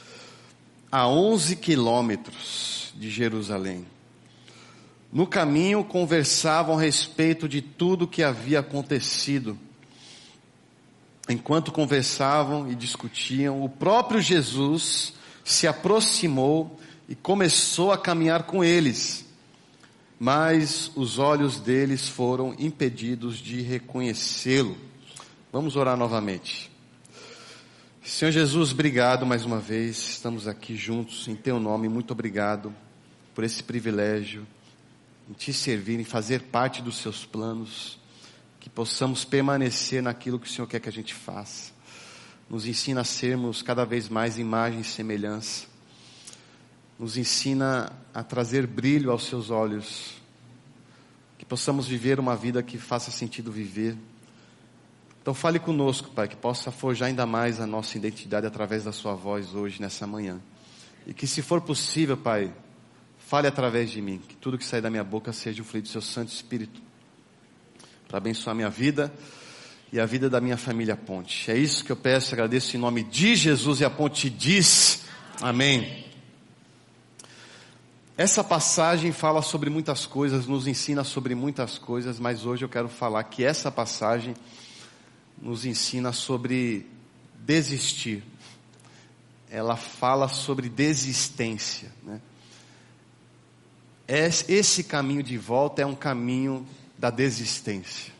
a 0.91 1.07
11 1.07 1.55
quilômetros 1.55 2.93
de 2.95 3.09
Jerusalém. 3.09 3.85
No 5.11 5.25
caminho 5.25 5.83
conversavam 5.83 6.77
a 6.77 6.81
respeito 6.81 7.47
de 7.47 7.61
tudo 7.61 8.05
o 8.05 8.07
que 8.07 8.23
havia 8.23 8.59
acontecido. 8.59 9.57
Enquanto 11.29 11.71
conversavam 11.71 12.69
e 12.69 12.75
discutiam, 12.75 13.63
o 13.63 13.69
próprio 13.69 14.21
Jesus 14.21 15.13
se 15.43 15.67
aproximou 15.67 16.79
e 17.07 17.15
começou 17.15 17.91
a 17.91 17.97
caminhar 17.97 18.43
com 18.43 18.63
eles. 18.63 19.25
Mas 20.19 20.91
os 20.95 21.19
olhos 21.19 21.59
deles 21.59 22.07
foram 22.07 22.55
impedidos 22.57 23.37
de 23.37 23.61
reconhecê-lo. 23.61 24.77
Vamos 25.51 25.75
orar 25.75 25.97
novamente. 25.97 26.70
Senhor 28.03 28.31
Jesus, 28.31 28.71
obrigado 28.71 29.27
mais 29.27 29.45
uma 29.45 29.59
vez. 29.59 29.95
Estamos 29.97 30.47
aqui 30.47 30.75
juntos 30.75 31.27
em 31.27 31.35
Teu 31.35 31.59
nome. 31.59 31.87
Muito 31.87 32.09
obrigado 32.11 32.73
por 33.35 33.43
esse 33.43 33.61
privilégio 33.61 34.45
em 35.29 35.33
Te 35.33 35.53
servir, 35.53 35.99
em 35.99 36.03
fazer 36.03 36.41
parte 36.41 36.81
dos 36.81 36.97
Seus 36.97 37.25
planos. 37.25 37.99
Que 38.59 38.71
possamos 38.71 39.23
permanecer 39.23 40.01
naquilo 40.01 40.39
que 40.39 40.47
o 40.47 40.51
Senhor 40.51 40.65
quer 40.65 40.79
que 40.79 40.89
a 40.89 40.91
gente 40.91 41.13
faça. 41.13 41.71
Nos 42.49 42.65
ensina 42.65 43.01
a 43.01 43.03
sermos 43.03 43.61
cada 43.61 43.85
vez 43.85 44.09
mais 44.09 44.39
imagem 44.39 44.81
e 44.81 44.83
semelhança. 44.83 45.67
Nos 46.97 47.17
ensina 47.17 47.93
a 48.15 48.23
trazer 48.23 48.65
brilho 48.65 49.11
aos 49.11 49.27
Seus 49.27 49.51
olhos. 49.51 50.15
Que 51.37 51.45
possamos 51.45 51.87
viver 51.87 52.19
uma 52.19 52.35
vida 52.35 52.63
que 52.63 52.79
faça 52.79 53.11
sentido 53.11 53.51
viver 53.51 53.95
então 55.21 55.35
fale 55.35 55.59
conosco, 55.59 56.09
Pai, 56.09 56.27
que 56.27 56.35
possa 56.35 56.71
forjar 56.71 57.09
ainda 57.09 57.27
mais 57.27 57.61
a 57.61 57.67
nossa 57.67 57.95
identidade 57.95 58.47
através 58.47 58.85
da 58.85 58.91
Sua 58.91 59.13
voz 59.13 59.53
hoje, 59.53 59.79
nessa 59.79 60.07
manhã. 60.07 60.41
E 61.05 61.13
que 61.13 61.27
se 61.27 61.43
for 61.43 61.61
possível, 61.61 62.17
Pai, 62.17 62.51
fale 63.19 63.47
através 63.47 63.91
de 63.91 64.01
mim, 64.01 64.19
que 64.27 64.35
tudo 64.35 64.57
que 64.57 64.65
sair 64.65 64.81
da 64.81 64.89
minha 64.89 65.03
boca 65.03 65.31
seja 65.31 65.61
o 65.61 65.65
fluido 65.65 65.87
do 65.87 65.91
Seu 65.91 66.01
Santo 66.01 66.29
Espírito, 66.29 66.81
para 68.07 68.17
abençoar 68.17 68.53
a 68.53 68.55
minha 68.55 68.69
vida 68.69 69.13
e 69.93 69.99
a 69.99 70.05
vida 70.07 70.27
da 70.27 70.41
minha 70.41 70.57
família 70.57 70.97
Ponte. 70.97 71.51
É 71.51 71.57
isso 71.57 71.85
que 71.85 71.91
eu 71.91 71.95
peço, 71.95 72.33
agradeço 72.33 72.75
em 72.75 72.79
nome 72.79 73.03
de 73.03 73.35
Jesus 73.35 73.79
e 73.79 73.85
a 73.85 73.91
Ponte 73.91 74.27
diz, 74.27 75.03
amém. 75.39 76.03
Essa 78.17 78.43
passagem 78.43 79.11
fala 79.11 79.41
sobre 79.43 79.69
muitas 79.69 80.07
coisas, 80.07 80.47
nos 80.47 80.65
ensina 80.65 81.03
sobre 81.03 81.35
muitas 81.35 81.77
coisas, 81.77 82.19
mas 82.19 82.43
hoje 82.43 82.65
eu 82.65 82.69
quero 82.69 82.89
falar 82.89 83.23
que 83.25 83.43
essa 83.43 83.71
passagem 83.71 84.33
nos 85.41 85.65
ensina 85.65 86.13
sobre 86.13 86.85
desistir. 87.39 88.23
Ela 89.49 89.75
fala 89.75 90.27
sobre 90.27 90.69
desistência. 90.69 91.91
Né? 92.03 92.21
Esse 94.07 94.83
caminho 94.83 95.23
de 95.23 95.37
volta 95.37 95.81
é 95.81 95.85
um 95.85 95.95
caminho 95.95 96.65
da 96.97 97.09
desistência. 97.09 98.13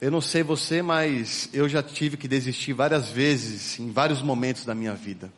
Eu 0.00 0.10
não 0.10 0.20
sei 0.20 0.42
você, 0.42 0.82
mas 0.82 1.48
eu 1.52 1.68
já 1.68 1.82
tive 1.82 2.16
que 2.16 2.28
desistir 2.28 2.74
várias 2.74 3.08
vezes, 3.10 3.78
em 3.80 3.90
vários 3.90 4.20
momentos 4.20 4.64
da 4.64 4.74
minha 4.74 4.94
vida. 4.94 5.32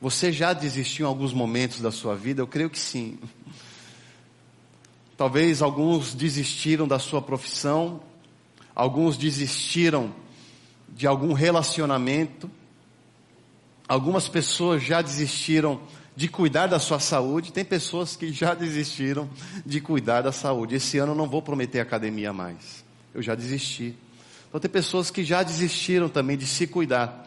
Você 0.00 0.32
já 0.32 0.52
desistiu 0.52 1.06
em 1.06 1.08
alguns 1.08 1.32
momentos 1.32 1.80
da 1.80 1.92
sua 1.92 2.16
vida? 2.16 2.42
Eu 2.42 2.46
creio 2.46 2.68
que 2.68 2.78
sim. 2.78 3.18
Talvez 5.16 5.62
alguns 5.62 6.14
desistiram 6.14 6.86
da 6.86 6.98
sua 6.98 7.22
profissão, 7.22 8.00
alguns 8.74 9.16
desistiram 9.16 10.14
de 10.88 11.06
algum 11.06 11.32
relacionamento, 11.32 12.50
algumas 13.88 14.28
pessoas 14.28 14.82
já 14.82 15.00
desistiram 15.00 15.80
de 16.14 16.28
cuidar 16.28 16.66
da 16.66 16.78
sua 16.78 17.00
saúde, 17.00 17.50
tem 17.50 17.64
pessoas 17.64 18.14
que 18.14 18.30
já 18.30 18.52
desistiram 18.52 19.28
de 19.64 19.80
cuidar 19.80 20.20
da 20.20 20.32
saúde. 20.32 20.74
Esse 20.74 20.98
ano 20.98 21.12
eu 21.12 21.16
não 21.16 21.28
vou 21.28 21.40
prometer 21.40 21.80
academia 21.80 22.32
mais, 22.32 22.84
eu 23.14 23.22
já 23.22 23.34
desisti. 23.34 23.96
Então 24.48 24.60
tem 24.60 24.70
pessoas 24.70 25.10
que 25.10 25.24
já 25.24 25.42
desistiram 25.42 26.10
também 26.10 26.36
de 26.36 26.46
se 26.46 26.66
cuidar. 26.66 27.26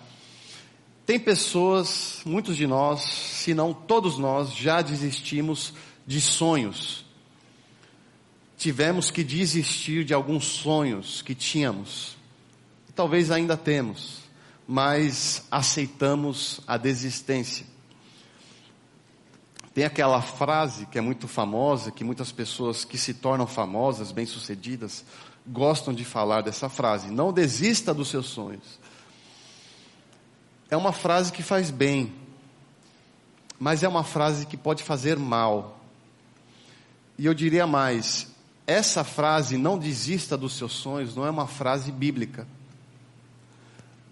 Tem 1.08 1.20
pessoas, 1.20 2.22
muitos 2.24 2.56
de 2.56 2.68
nós, 2.68 3.02
se 3.02 3.56
não 3.56 3.74
todos 3.74 4.20
nós, 4.20 4.54
já 4.54 4.80
desistimos 4.84 5.74
de 6.06 6.22
sonhos 6.22 7.09
tivemos 8.60 9.10
que 9.10 9.24
desistir 9.24 10.04
de 10.04 10.14
alguns 10.14 10.44
sonhos 10.46 11.22
que 11.22 11.34
tínhamos. 11.34 12.18
Talvez 12.94 13.32
ainda 13.32 13.56
temos, 13.56 14.20
mas 14.68 15.48
aceitamos 15.50 16.60
a 16.68 16.76
desistência. 16.76 17.66
Tem 19.74 19.86
aquela 19.86 20.22
frase 20.22 20.86
que 20.88 20.98
é 20.98 21.02
muito 21.02 21.26
famosa, 21.26 21.90
que 21.90 22.04
muitas 22.04 22.34
pessoas 22.34 22.84
que 22.84 22.98
se 22.98 23.14
tornam 23.14 23.48
famosas, 23.48 24.12
bem-sucedidas, 24.12 25.06
gostam 25.48 25.94
de 25.94 26.04
falar 26.04 26.42
dessa 26.42 26.68
frase: 26.68 27.10
não 27.10 27.32
desista 27.32 27.94
dos 27.94 28.10
seus 28.10 28.26
sonhos. 28.26 28.78
É 30.70 30.76
uma 30.76 30.92
frase 30.92 31.32
que 31.32 31.42
faz 31.42 31.72
bem, 31.72 32.14
mas 33.58 33.84
é 33.84 33.88
uma 33.88 34.04
frase 34.04 34.46
que 34.46 34.58
pode 34.58 34.84
fazer 34.84 35.18
mal. 35.18 35.80
E 37.18 37.26
eu 37.26 37.34
diria 37.34 37.66
mais: 37.66 38.28
essa 38.70 39.04
frase, 39.04 39.58
não 39.58 39.80
desista 39.80 40.38
dos 40.38 40.54
seus 40.54 40.74
sonhos, 40.74 41.16
não 41.16 41.26
é 41.26 41.30
uma 41.30 41.48
frase 41.48 41.92
bíblica. 41.92 42.48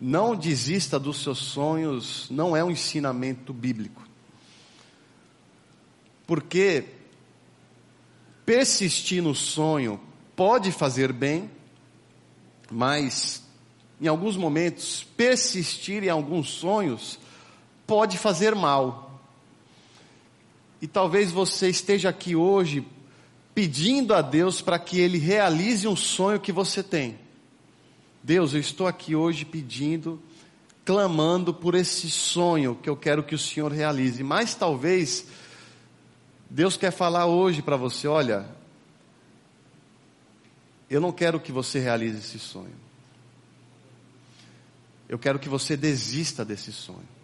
Não 0.01 0.35
desista 0.35 0.99
dos 0.99 1.21
seus 1.21 1.37
sonhos, 1.37 2.27
não 2.31 2.57
é 2.57 2.63
um 2.63 2.71
ensinamento 2.71 3.53
bíblico. 3.53 4.01
Porque 6.25 6.85
persistir 8.45 9.21
no 9.21 9.35
sonho 9.35 9.99
pode 10.35 10.71
fazer 10.71 11.13
bem, 11.13 11.51
mas 12.71 13.43
em 14.01 14.07
alguns 14.07 14.35
momentos, 14.35 15.05
persistir 15.15 16.03
em 16.03 16.09
alguns 16.09 16.49
sonhos 16.49 17.19
pode 17.85 18.17
fazer 18.17 18.55
mal. 18.55 19.21
E 20.81 20.87
talvez 20.87 21.31
você 21.31 21.69
esteja 21.69 22.09
aqui 22.09 22.35
hoje 22.35 22.85
pedindo 23.57 24.13
a 24.13 24.21
Deus 24.21 24.61
para 24.61 24.77
que 24.77 24.99
Ele 24.99 25.17
realize 25.17 25.87
um 25.87 25.95
sonho 25.95 26.39
que 26.39 26.51
você 26.51 26.83
tem. 26.83 27.17
Deus, 28.21 28.53
eu 28.53 28.59
estou 28.59 28.85
aqui 28.85 29.15
hoje 29.15 29.45
pedindo, 29.45 30.21
clamando 30.85 31.51
por 31.51 31.73
esse 31.73 32.07
sonho 32.07 32.75
que 32.75 32.87
eu 32.87 32.95
quero 32.95 33.23
que 33.23 33.33
o 33.33 33.39
Senhor 33.39 33.71
realize. 33.71 34.21
Mas 34.21 34.53
talvez 34.53 35.25
Deus 36.47 36.77
quer 36.77 36.91
falar 36.91 37.25
hoje 37.25 37.63
para 37.63 37.75
você: 37.75 38.07
olha, 38.07 38.47
eu 40.87 41.01
não 41.01 41.11
quero 41.11 41.39
que 41.39 41.51
você 41.51 41.79
realize 41.79 42.19
esse 42.19 42.37
sonho. 42.37 42.75
Eu 45.09 45.17
quero 45.17 45.39
que 45.39 45.49
você 45.49 45.75
desista 45.75 46.45
desse 46.45 46.71
sonho. 46.71 47.16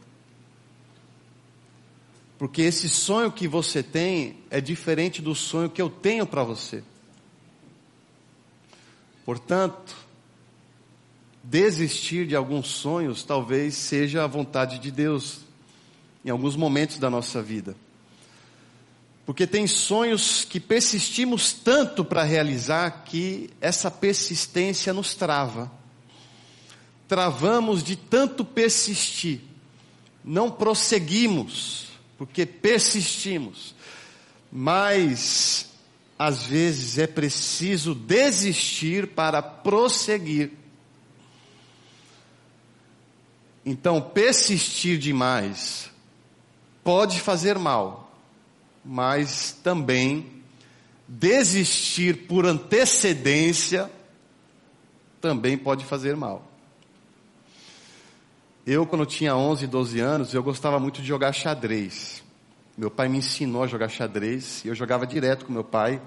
Porque 2.44 2.62
esse 2.62 2.90
sonho 2.90 3.32
que 3.32 3.48
você 3.48 3.82
tem 3.82 4.36
é 4.50 4.60
diferente 4.60 5.22
do 5.22 5.34
sonho 5.34 5.70
que 5.70 5.82
eu 5.82 5.90
tenho 5.90 6.28
para 6.28 6.44
você. 6.44 6.84
Portanto, 9.24 9.96
desistir 11.42 12.28
de 12.28 12.36
alguns 12.36 12.68
sonhos 12.68 13.24
talvez 13.24 13.76
seja 13.76 14.26
a 14.26 14.28
vontade 14.28 14.78
de 14.80 14.92
Deus 14.92 15.40
em 16.26 16.32
alguns 16.32 16.58
momentos 16.58 16.98
da 16.98 17.10
nossa 17.10 17.42
vida. 17.42 17.78
Porque 19.26 19.48
tem 19.48 19.66
sonhos 19.66 20.44
que 20.44 20.60
persistimos 20.60 21.54
tanto 21.54 22.04
para 22.04 22.24
realizar 22.24 23.06
que 23.06 23.52
essa 23.62 23.90
persistência 23.90 24.92
nos 24.92 25.16
trava. 25.16 25.72
Travamos 27.08 27.82
de 27.82 27.96
tanto 27.96 28.44
persistir, 28.44 29.40
não 30.26 30.52
prosseguimos 30.52 31.93
porque 32.26 32.46
persistimos. 32.46 33.76
Mas, 34.50 35.70
às 36.18 36.46
vezes, 36.46 36.98
é 36.98 37.06
preciso 37.06 37.94
desistir 37.94 39.08
para 39.08 39.42
prosseguir. 39.42 40.52
Então, 43.66 44.00
persistir 44.00 44.98
demais 44.98 45.90
pode 46.82 47.20
fazer 47.20 47.58
mal, 47.58 48.18
mas 48.86 49.58
também 49.64 50.44
desistir 51.08 52.26
por 52.26 52.46
antecedência 52.46 53.92
também 55.20 55.58
pode 55.58 55.84
fazer 55.84 56.16
mal. 56.16 56.53
Eu, 58.66 58.86
quando 58.86 59.06
tinha 59.06 59.36
11, 59.36 59.68
12 59.68 60.00
anos, 60.00 60.34
eu 60.34 60.42
gostava 60.42 60.80
muito 60.80 61.02
de 61.02 61.08
jogar 61.08 61.34
xadrez. 61.34 62.24
Meu 62.78 62.90
pai 62.90 63.10
me 63.10 63.18
ensinou 63.18 63.62
a 63.62 63.68
jogar 63.68 63.90
xadrez 63.90 64.64
e 64.64 64.70
eu 64.70 64.76
jogava 64.76 65.06
direto 65.06 65.46
com 65.46 65.52
meu 65.52 65.66
pai. 65.66 66.02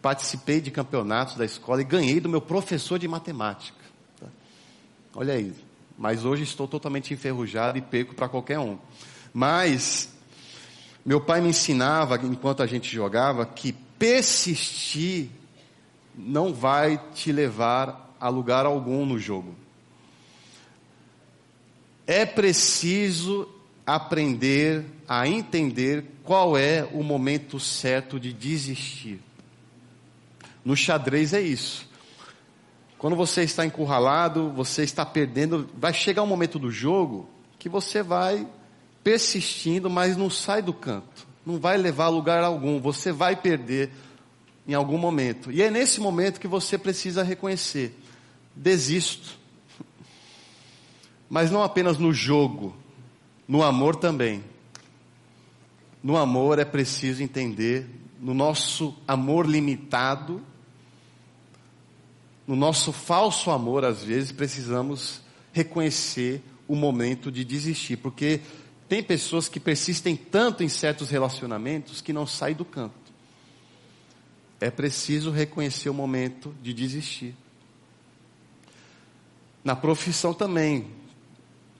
Participei 0.00 0.58
de 0.58 0.70
campeonatos 0.70 1.34
da 1.34 1.44
escola 1.44 1.82
e 1.82 1.84
ganhei 1.84 2.18
do 2.18 2.30
meu 2.30 2.40
professor 2.40 2.98
de 2.98 3.06
matemática. 3.06 3.78
Tá? 4.18 4.26
Olha 5.14 5.34
aí. 5.34 5.54
Mas 5.98 6.24
hoje 6.24 6.44
estou 6.44 6.66
totalmente 6.66 7.12
enferrujado 7.12 7.76
e 7.76 7.82
perco 7.82 8.14
para 8.14 8.26
qualquer 8.26 8.58
um. 8.58 8.78
Mas 9.30 10.08
meu 11.04 11.20
pai 11.20 11.42
me 11.42 11.50
ensinava, 11.50 12.16
enquanto 12.16 12.62
a 12.62 12.66
gente 12.66 12.90
jogava, 12.90 13.44
que 13.44 13.70
persistir 13.98 15.28
não 16.16 16.54
vai 16.54 16.98
te 17.12 17.30
levar 17.30 18.16
a 18.18 18.30
lugar 18.30 18.64
algum 18.64 19.04
no 19.04 19.18
jogo 19.18 19.61
é 22.06 22.24
preciso 22.24 23.48
aprender 23.86 24.84
a 25.08 25.26
entender 25.26 26.04
qual 26.22 26.56
é 26.56 26.88
o 26.92 27.02
momento 27.02 27.58
certo 27.58 28.18
de 28.18 28.32
desistir. 28.32 29.20
No 30.64 30.76
xadrez 30.76 31.32
é 31.32 31.40
isso. 31.40 31.88
Quando 32.98 33.16
você 33.16 33.42
está 33.42 33.66
encurralado, 33.66 34.50
você 34.50 34.84
está 34.84 35.04
perdendo, 35.04 35.68
vai 35.76 35.92
chegar 35.92 36.22
um 36.22 36.26
momento 36.26 36.58
do 36.58 36.70
jogo 36.70 37.28
que 37.58 37.68
você 37.68 38.02
vai 38.02 38.46
persistindo, 39.02 39.90
mas 39.90 40.16
não 40.16 40.30
sai 40.30 40.62
do 40.62 40.72
canto. 40.72 41.26
Não 41.44 41.58
vai 41.58 41.76
levar 41.76 42.04
a 42.04 42.08
lugar 42.08 42.44
algum, 42.44 42.80
você 42.80 43.10
vai 43.10 43.34
perder 43.34 43.90
em 44.66 44.74
algum 44.74 44.96
momento. 44.96 45.50
E 45.50 45.60
é 45.60 45.70
nesse 45.70 46.00
momento 46.00 46.38
que 46.38 46.46
você 46.46 46.78
precisa 46.78 47.24
reconhecer: 47.24 47.98
desisto 48.54 49.41
mas 51.32 51.50
não 51.50 51.62
apenas 51.62 51.96
no 51.96 52.12
jogo, 52.12 52.76
no 53.48 53.62
amor 53.62 53.96
também. 53.96 54.44
No 56.02 56.18
amor 56.18 56.58
é 56.58 56.64
preciso 56.64 57.22
entender, 57.22 57.88
no 58.20 58.34
nosso 58.34 58.94
amor 59.08 59.46
limitado, 59.46 60.42
no 62.46 62.54
nosso 62.54 62.92
falso 62.92 63.50
amor, 63.50 63.82
às 63.82 64.04
vezes, 64.04 64.30
precisamos 64.30 65.22
reconhecer 65.54 66.42
o 66.68 66.76
momento 66.76 67.32
de 67.32 67.46
desistir, 67.46 67.96
porque 67.96 68.42
tem 68.86 69.02
pessoas 69.02 69.48
que 69.48 69.58
persistem 69.58 70.14
tanto 70.14 70.62
em 70.62 70.68
certos 70.68 71.08
relacionamentos 71.08 72.02
que 72.02 72.12
não 72.12 72.26
saem 72.26 72.54
do 72.54 72.64
canto. 72.66 73.10
É 74.60 74.70
preciso 74.70 75.30
reconhecer 75.30 75.88
o 75.88 75.94
momento 75.94 76.54
de 76.62 76.74
desistir. 76.74 77.34
Na 79.64 79.74
profissão 79.74 80.34
também, 80.34 81.00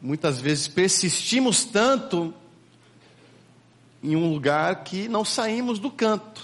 muitas 0.03 0.41
vezes 0.41 0.67
persistimos 0.67 1.65
tanto 1.65 2.35
em 4.03 4.17
um 4.17 4.33
lugar 4.33 4.83
que 4.83 5.07
não 5.07 5.25
saímos 5.25 5.79
do 5.79 5.91
canto. 5.91 6.43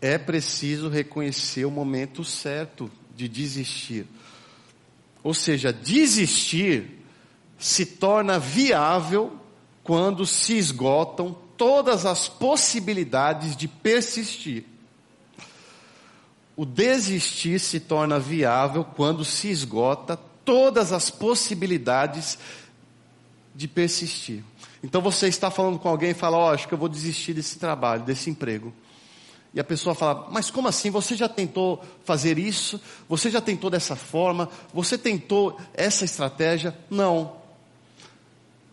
É 0.00 0.16
preciso 0.16 0.88
reconhecer 0.88 1.64
o 1.64 1.70
momento 1.70 2.22
certo 2.22 2.88
de 3.16 3.28
desistir. 3.28 4.06
Ou 5.24 5.34
seja, 5.34 5.72
desistir 5.72 7.02
se 7.58 7.84
torna 7.84 8.38
viável 8.38 9.36
quando 9.82 10.24
se 10.24 10.56
esgotam 10.56 11.36
todas 11.56 12.06
as 12.06 12.28
possibilidades 12.28 13.56
de 13.56 13.66
persistir. 13.66 14.64
O 16.54 16.64
desistir 16.64 17.58
se 17.58 17.80
torna 17.80 18.20
viável 18.20 18.84
quando 18.84 19.24
se 19.24 19.48
esgota 19.48 20.16
todas 20.46 20.92
as 20.92 21.10
possibilidades 21.10 22.38
de 23.54 23.68
persistir. 23.68 24.42
Então 24.82 25.02
você 25.02 25.26
está 25.26 25.50
falando 25.50 25.78
com 25.78 25.88
alguém 25.88 26.10
e 26.10 26.14
fala: 26.14 26.38
Ó, 26.38 26.46
oh, 26.46 26.54
acho 26.54 26.68
que 26.68 26.72
eu 26.72 26.78
vou 26.78 26.88
desistir 26.88 27.34
desse 27.34 27.58
trabalho, 27.58 28.04
desse 28.04 28.30
emprego. 28.30 28.72
E 29.52 29.58
a 29.58 29.64
pessoa 29.64 29.94
fala: 29.94 30.28
Mas 30.30 30.50
como 30.50 30.68
assim? 30.68 30.90
Você 30.90 31.16
já 31.16 31.28
tentou 31.28 31.84
fazer 32.04 32.38
isso? 32.38 32.80
Você 33.08 33.28
já 33.28 33.40
tentou 33.40 33.68
dessa 33.68 33.96
forma? 33.96 34.48
Você 34.72 34.96
tentou 34.96 35.58
essa 35.74 36.04
estratégia? 36.04 36.76
Não. 36.88 37.36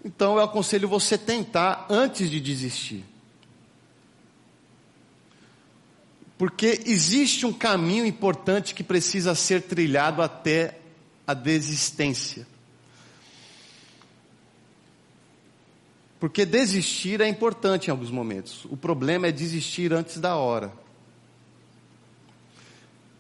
Então 0.05 0.35
eu 0.35 0.43
aconselho 0.43 0.87
você 0.87 1.17
tentar 1.17 1.87
antes 1.89 2.29
de 2.29 2.39
desistir. 2.39 3.03
Porque 6.37 6.81
existe 6.85 7.45
um 7.45 7.53
caminho 7.53 8.05
importante 8.05 8.75
que 8.75 8.83
precisa 8.83 9.33
ser 9.33 9.61
trilhado 9.61 10.21
até 10.21 10.79
a 11.25 11.33
desistência. 11.33 12.47
Porque 16.19 16.45
desistir 16.45 17.19
é 17.19 17.27
importante 17.27 17.87
em 17.87 17.91
alguns 17.91 18.09
momentos. 18.09 18.65
O 18.65 18.77
problema 18.77 19.27
é 19.27 19.31
desistir 19.31 19.91
antes 19.93 20.19
da 20.19 20.35
hora. 20.35 20.71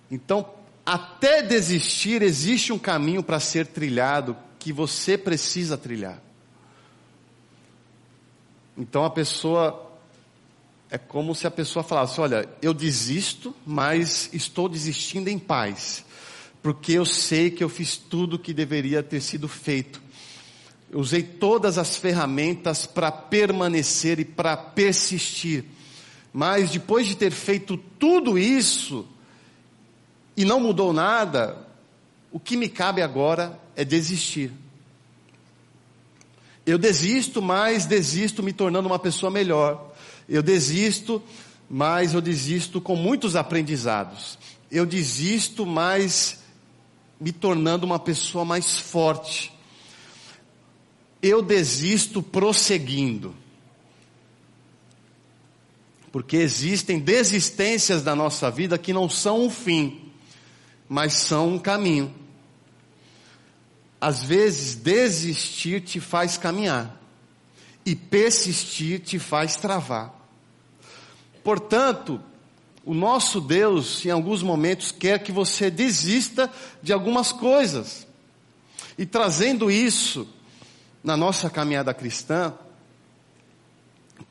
Então, 0.09 0.49
até 0.85 1.41
desistir, 1.41 2.21
existe 2.21 2.71
um 2.71 2.79
caminho 2.79 3.23
para 3.23 3.39
ser 3.39 3.67
trilhado 3.67 4.37
que 4.59 4.71
você 4.71 5.17
precisa 5.17 5.77
trilhar. 5.77 6.21
Então 8.77 9.03
a 9.03 9.09
pessoa 9.09 9.91
é 10.89 10.97
como 10.97 11.35
se 11.35 11.45
a 11.45 11.51
pessoa 11.51 11.83
falasse: 11.83 12.19
Olha, 12.19 12.47
eu 12.61 12.73
desisto, 12.73 13.55
mas 13.65 14.29
estou 14.33 14.69
desistindo 14.69 15.27
em 15.27 15.37
paz 15.37 16.05
porque 16.63 16.93
eu 16.93 17.05
sei 17.05 17.51
que 17.51 17.61
eu 17.61 17.67
fiz 17.67 17.97
tudo 17.97 18.37
o 18.37 18.39
que 18.39 18.53
deveria 18.53 19.03
ter 19.03 19.19
sido 19.19 19.49
feito. 19.49 20.01
Usei 20.93 21.21
todas 21.21 21.77
as 21.77 21.97
ferramentas 21.97 22.85
para 22.85 23.11
permanecer 23.11 24.17
e 24.19 24.23
para 24.25 24.55
persistir. 24.55 25.65
Mas 26.31 26.71
depois 26.71 27.05
de 27.05 27.15
ter 27.15 27.31
feito 27.31 27.75
tudo 27.99 28.39
isso 28.39 29.05
e 30.37 30.45
não 30.45 30.61
mudou 30.61 30.93
nada, 30.93 31.67
o 32.31 32.39
que 32.39 32.55
me 32.55 32.69
cabe 32.69 33.01
agora 33.01 33.59
é 33.75 33.83
desistir. 33.83 34.49
Eu 36.65 36.77
desisto, 36.77 37.41
mas 37.41 37.85
desisto 37.85 38.41
me 38.41 38.53
tornando 38.53 38.87
uma 38.87 38.97
pessoa 38.97 39.29
melhor. 39.29 39.93
Eu 40.29 40.41
desisto, 40.41 41.21
mas 41.69 42.13
eu 42.13 42.21
desisto 42.21 42.79
com 42.79 42.95
muitos 42.95 43.35
aprendizados. 43.35 44.39
Eu 44.71 44.85
desisto, 44.85 45.65
mas 45.65 46.41
me 47.23 47.31
tornando 47.31 47.85
uma 47.85 47.97
pessoa 47.97 48.43
mais 48.43 48.77
forte. 48.77 49.53
Eu 51.21 51.41
desisto 51.41 52.21
prosseguindo. 52.21 53.33
Porque 56.11 56.35
existem 56.35 56.99
desistências 56.99 58.03
da 58.03 58.13
nossa 58.13 58.51
vida 58.51 58.77
que 58.77 58.91
não 58.91 59.09
são 59.09 59.45
um 59.45 59.49
fim, 59.49 60.11
mas 60.89 61.13
são 61.13 61.53
um 61.53 61.59
caminho. 61.59 62.13
Às 64.01 64.21
vezes, 64.21 64.75
desistir 64.75 65.79
te 65.79 66.01
faz 66.01 66.35
caminhar, 66.35 67.01
e 67.85 67.95
persistir 67.95 68.99
te 68.99 69.17
faz 69.17 69.55
travar. 69.55 70.13
Portanto, 71.41 72.21
o 72.85 72.93
nosso 72.93 73.39
Deus, 73.39 74.05
em 74.05 74.09
alguns 74.09 74.43
momentos, 74.43 74.91
quer 74.91 75.23
que 75.23 75.31
você 75.31 75.71
desista 75.71 76.51
de 76.81 76.91
algumas 76.91 77.31
coisas. 77.31 78.05
E 78.97 79.05
trazendo 79.05 79.71
isso 79.71 80.27
na 81.03 81.15
nossa 81.15 81.49
caminhada 81.49 81.93
cristã, 81.93 82.53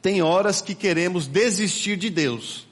tem 0.02 0.20
horas 0.22 0.60
que 0.60 0.74
queremos 0.74 1.26
desistir 1.26 1.96
de 1.96 2.10
Deus. 2.10 2.66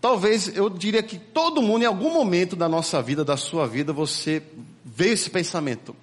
Talvez 0.00 0.54
eu 0.54 0.68
diria 0.68 1.02
que 1.02 1.18
todo 1.18 1.62
mundo, 1.62 1.82
em 1.82 1.86
algum 1.86 2.12
momento 2.12 2.54
da 2.54 2.68
nossa 2.68 3.00
vida, 3.00 3.24
da 3.24 3.36
sua 3.36 3.66
vida, 3.66 3.92
você 3.92 4.42
veio 4.84 5.14
esse 5.14 5.30
pensamento: 5.30 5.96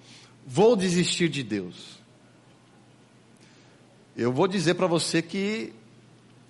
vou 0.48 0.76
desistir 0.76 1.30
de 1.30 1.44
Deus. 1.44 2.00
Eu 4.15 4.32
vou 4.32 4.48
dizer 4.48 4.74
para 4.74 4.88
você 4.88 5.22
que 5.22 5.74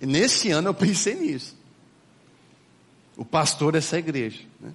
nesse 0.06 0.50
ano 0.50 0.68
eu 0.68 0.74
pensei 0.74 1.14
nisso. 1.14 1.56
O 3.16 3.24
pastor 3.24 3.72
dessa 3.72 3.98
igreja. 3.98 4.40
Né? 4.60 4.72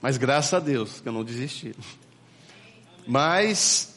Mas 0.00 0.16
graças 0.16 0.54
a 0.54 0.60
Deus 0.60 1.00
que 1.00 1.08
eu 1.08 1.12
não 1.12 1.24
desisti. 1.24 1.74
Mas 3.06 3.94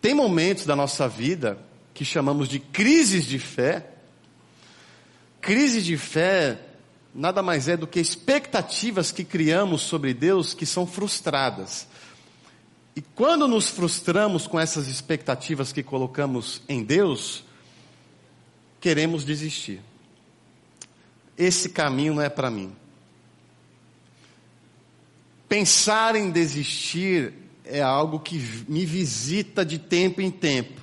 tem 0.00 0.14
momentos 0.14 0.64
da 0.64 0.74
nossa 0.74 1.08
vida 1.08 1.58
que 1.92 2.04
chamamos 2.04 2.48
de 2.48 2.58
crises 2.58 3.24
de 3.24 3.38
fé. 3.38 3.90
Crise 5.40 5.82
de 5.82 5.96
fé 5.96 6.58
nada 7.14 7.42
mais 7.42 7.68
é 7.68 7.76
do 7.76 7.86
que 7.86 8.00
expectativas 8.00 9.10
que 9.10 9.24
criamos 9.24 9.82
sobre 9.82 10.14
Deus 10.14 10.54
que 10.54 10.64
são 10.64 10.86
frustradas. 10.86 11.86
E 12.94 13.00
quando 13.00 13.46
nos 13.46 13.68
frustramos 13.68 14.46
com 14.46 14.58
essas 14.58 14.88
expectativas 14.88 15.72
que 15.72 15.82
colocamos 15.82 16.62
em 16.68 16.82
Deus, 16.82 17.44
queremos 18.80 19.24
desistir. 19.24 19.80
Esse 21.36 21.68
caminho 21.68 22.14
não 22.14 22.22
é 22.22 22.28
para 22.28 22.50
mim. 22.50 22.74
Pensar 25.48 26.16
em 26.16 26.30
desistir 26.30 27.34
é 27.64 27.80
algo 27.80 28.20
que 28.20 28.36
me 28.68 28.84
visita 28.84 29.64
de 29.64 29.78
tempo 29.78 30.20
em 30.20 30.30
tempo. 30.30 30.80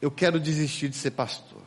Eu 0.00 0.10
quero 0.10 0.40
desistir 0.40 0.88
de 0.88 0.96
ser 0.96 1.12
pastor. 1.12 1.62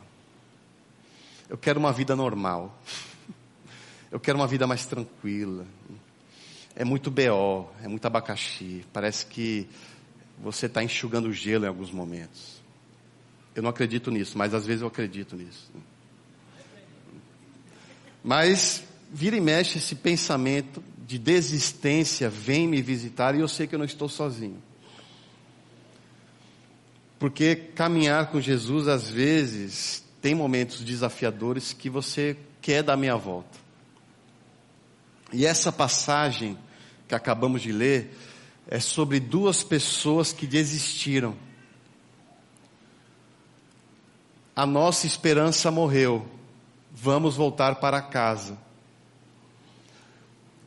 Eu 1.48 1.56
quero 1.56 1.78
uma 1.78 1.92
vida 1.92 2.14
normal. 2.14 2.78
Eu 4.10 4.20
quero 4.20 4.38
uma 4.38 4.46
vida 4.46 4.66
mais 4.66 4.86
tranquila. 4.86 5.66
É 6.74 6.84
muito 6.84 7.10
BO, 7.10 7.68
é 7.82 7.88
muito 7.88 8.06
abacaxi. 8.06 8.84
Parece 8.92 9.26
que 9.26 9.68
você 10.38 10.66
está 10.66 10.82
enxugando 10.82 11.32
gelo 11.32 11.64
em 11.64 11.68
alguns 11.68 11.90
momentos. 11.90 12.55
Eu 13.56 13.62
não 13.62 13.70
acredito 13.70 14.10
nisso, 14.10 14.36
mas 14.36 14.52
às 14.52 14.66
vezes 14.66 14.82
eu 14.82 14.88
acredito 14.88 15.34
nisso. 15.34 15.72
Mas 18.22 18.84
vira 19.10 19.34
e 19.34 19.40
mexe 19.40 19.78
esse 19.78 19.94
pensamento 19.94 20.84
de 21.06 21.18
desistência 21.18 22.28
vem 22.28 22.68
me 22.68 22.82
visitar 22.82 23.34
e 23.34 23.40
eu 23.40 23.48
sei 23.48 23.66
que 23.66 23.74
eu 23.74 23.78
não 23.78 23.86
estou 23.86 24.08
sozinho. 24.08 24.62
Porque 27.18 27.56
caminhar 27.56 28.26
com 28.30 28.40
Jesus, 28.40 28.88
às 28.88 29.08
vezes, 29.08 30.04
tem 30.20 30.34
momentos 30.34 30.80
desafiadores 30.80 31.72
que 31.72 31.88
você 31.88 32.36
quer 32.60 32.82
dar 32.82 32.96
meia 32.96 33.16
volta. 33.16 33.58
E 35.32 35.46
essa 35.46 35.72
passagem 35.72 36.58
que 37.08 37.14
acabamos 37.14 37.62
de 37.62 37.72
ler 37.72 38.14
é 38.68 38.80
sobre 38.80 39.18
duas 39.18 39.62
pessoas 39.62 40.32
que 40.32 40.46
desistiram. 40.46 41.45
A 44.56 44.64
nossa 44.64 45.06
esperança 45.06 45.70
morreu, 45.70 46.24
vamos 46.90 47.36
voltar 47.36 47.74
para 47.74 48.00
casa. 48.00 48.56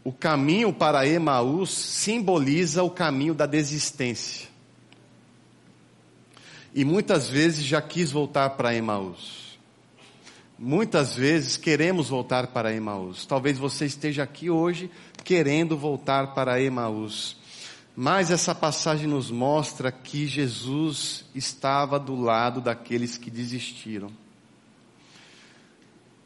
O 0.04 0.13
caminho 0.13 0.71
para 0.71 1.08
Emaús 1.08 1.71
simboliza 1.71 2.84
o 2.84 2.91
caminho 2.91 3.34
da 3.34 3.47
desistência. 3.47 4.47
E 6.71 6.86
muitas 6.86 7.28
vezes 7.28 7.65
já 7.65 7.82
quis 7.82 8.12
voltar 8.12 8.52
para 8.52 8.75
Emaús. 8.75 9.58
Muitas 10.58 11.15
vezes 11.15 11.58
queremos 11.58 12.10
voltar 12.10 12.47
para 12.47 12.71
Emaús. 12.71 13.25
Talvez 13.25 13.58
você 13.58 13.88
esteja 13.88 14.21
aqui 14.21 14.52
hoje 14.52 14.91
querendo 15.23 15.75
voltar 15.75 16.36
para 16.36 16.62
Emaús. 16.62 17.38
Mas 18.02 18.32
essa 18.32 18.56
passagem 18.56 19.08
nos 19.08 19.30
mostra 19.30 19.92
que 19.92 20.26
Jesus 20.26 21.26
estava 21.36 22.00
do 22.00 22.16
lado 22.16 22.62
daqueles 22.62 23.18
que 23.18 23.30
desistiram. 23.30 24.10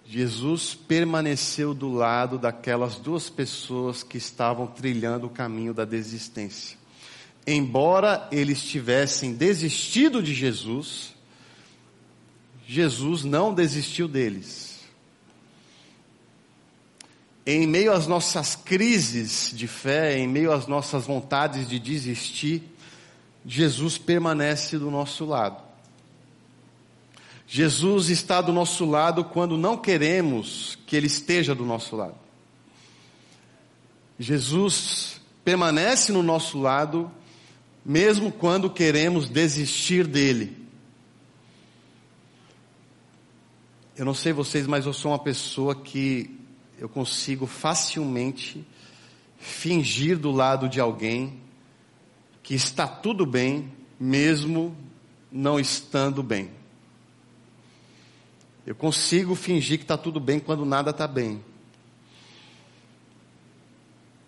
Jesus 0.06 0.76
permaneceu 0.76 1.74
do 1.74 1.92
lado 1.92 2.38
daquelas 2.38 2.98
duas 2.98 3.28
pessoas 3.28 4.04
que 4.04 4.20
estavam 4.20 4.68
trilhando 4.68 5.26
o 5.26 5.32
caminho 5.32 5.74
da 5.74 5.84
desistência. 5.84 6.78
Embora 7.48 8.30
eles 8.32 8.62
tivessem 8.62 9.34
desistido 9.34 10.22
de 10.22 10.32
Jesus, 10.32 11.16
Jesus 12.68 13.24
não 13.24 13.52
desistiu 13.52 14.08
deles. 14.08 14.63
Em 17.46 17.68
meio 17.68 17.92
às 17.92 18.08
nossas 18.08 18.56
crises 18.56 19.52
de 19.54 19.68
fé, 19.68 20.18
em 20.18 20.28
meio 20.28 20.52
às 20.52 20.66
nossas 20.66 21.06
vontades 21.06 21.68
de 21.68 21.78
desistir, 21.78 22.64
Jesus 23.46 23.98
permanece 23.98 24.78
do 24.78 24.90
nosso 24.90 25.26
lado. 25.26 25.62
Jesus 27.46 28.10
está 28.10 28.42
do 28.42 28.54
nosso 28.54 28.86
lado 28.86 29.26
quando 29.26 29.58
não 29.58 29.78
queremos 29.78 30.78
que 30.88 30.96
Ele 30.96 31.08
esteja 31.08 31.54
do 31.54 31.66
nosso 31.66 31.96
lado. 31.96 32.16
Jesus 34.18 35.22
permanece 35.44 36.12
no 36.12 36.24
nosso 36.24 36.60
lado, 36.60 37.12
mesmo 37.86 38.32
quando 38.32 38.70
queremos 38.70 39.28
desistir 39.28 40.08
dele. 40.08 40.58
Eu 43.96 44.06
não 44.06 44.14
sei 44.14 44.34
vocês, 44.34 44.66
mas 44.66 44.86
eu 44.86 44.94
sou 44.94 45.12
uma 45.12 45.20
pessoa 45.20 45.76
que 45.76 46.40
eu 46.84 46.90
consigo 46.90 47.48
facilmente 47.48 48.62
fingir 49.38 50.20
do 50.20 50.32
lado 50.32 50.68
de 50.68 50.82
alguém 50.82 51.40
que 52.44 52.54
está 52.54 52.86
tudo 52.86 53.26
bem, 53.26 53.72
mesmo 53.98 54.76
não 55.32 55.58
estando 55.58 56.22
bem. 56.22 56.52
Eu 58.68 58.76
consigo 58.76 59.34
fingir 59.34 59.78
que 59.78 59.86
está 59.86 59.98
tudo 59.98 60.20
bem 60.20 60.42
quando 60.42 60.66
nada 60.66 60.90
está 60.90 61.08
bem. 61.08 61.42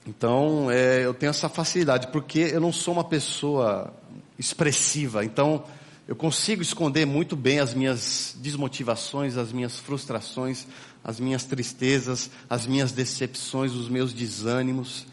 Então, 0.07 0.71
é, 0.71 1.03
eu 1.03 1.13
tenho 1.13 1.31
essa 1.31 1.49
facilidade, 1.49 2.07
porque 2.07 2.39
eu 2.39 2.61
não 2.61 2.71
sou 2.71 2.93
uma 2.93 3.03
pessoa 3.03 3.93
expressiva. 4.39 5.25
Então, 5.25 5.65
eu 6.07 6.15
consigo 6.15 6.61
esconder 6.61 7.05
muito 7.05 7.35
bem 7.35 7.59
as 7.59 7.73
minhas 7.73 8.33
desmotivações, 8.39 9.35
as 9.35 9.51
minhas 9.51 9.77
frustrações, 9.77 10.65
as 11.05 11.19
minhas 11.19 11.43
tristezas, 11.43 12.31
as 12.49 12.65
minhas 12.65 12.91
decepções, 12.91 13.73
os 13.73 13.87
meus 13.87 14.11
desânimos. 14.11 15.05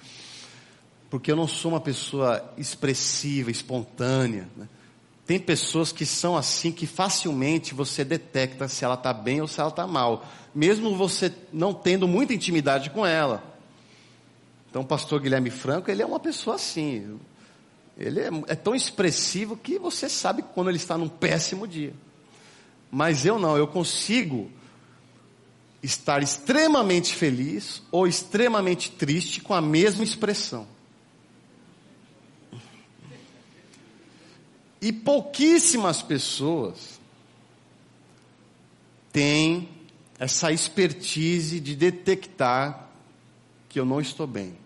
Porque 1.11 1.31
eu 1.31 1.37
não 1.37 1.47
sou 1.47 1.73
uma 1.73 1.81
pessoa 1.83 2.43
expressiva, 2.57 3.51
espontânea. 3.51 4.49
Né? 4.57 4.67
Tem 5.27 5.39
pessoas 5.39 5.93
que 5.93 6.07
são 6.07 6.35
assim 6.35 6.73
que 6.73 6.87
facilmente 6.87 7.75
você 7.75 8.03
detecta 8.07 8.67
se 8.69 8.87
ela 8.87 8.95
está 8.95 9.13
bem 9.13 9.43
ou 9.43 9.47
se 9.47 9.61
ela 9.61 9.69
está 9.69 9.87
mal, 9.87 10.27
mesmo 10.55 10.97
você 10.97 11.31
não 11.53 11.75
tendo 11.75 12.09
muita 12.09 12.33
intimidade 12.33 12.89
com 12.89 13.05
ela. 13.05 13.45
Então, 14.71 14.81
o 14.81 14.87
pastor 14.87 15.21
Guilherme 15.21 15.51
Franco, 15.51 15.91
ele 15.91 16.01
é 16.01 16.07
uma 16.07 16.19
pessoa 16.19 16.57
assim. 16.57 17.21
Ele 17.99 18.19
é, 18.19 18.31
é 18.49 18.55
tão 18.55 18.75
expressivo 18.75 19.59
que 19.59 19.79
você 19.79 20.09
sabe 20.09 20.43
quando 20.55 20.71
ele 20.71 20.79
está 20.79 20.97
num 20.97 21.11
péssimo 21.11 21.69
dia. 21.69 21.93
Mas 22.91 23.27
eu 23.27 23.39
não, 23.39 23.59
eu 23.59 23.67
consigo 23.67 24.51
estar 25.83 26.23
extremamente 26.23 27.15
feliz 27.15 27.83
ou 27.91 28.07
extremamente 28.07 28.91
triste 28.91 29.41
com 29.41 29.53
a 29.53 29.61
mesma 29.61 30.05
expressão. 30.05 30.67
E 34.81 34.93
pouquíssimas 34.93 36.03
pessoas 36.03 37.01
têm 39.13 39.69
essa 40.19 40.53
expertise 40.53 41.61
de 41.61 41.75
detectar 41.77 42.89
que 43.69 43.79
eu 43.79 43.85
não 43.85 44.01
estou 44.01 44.27
bem. 44.27 44.57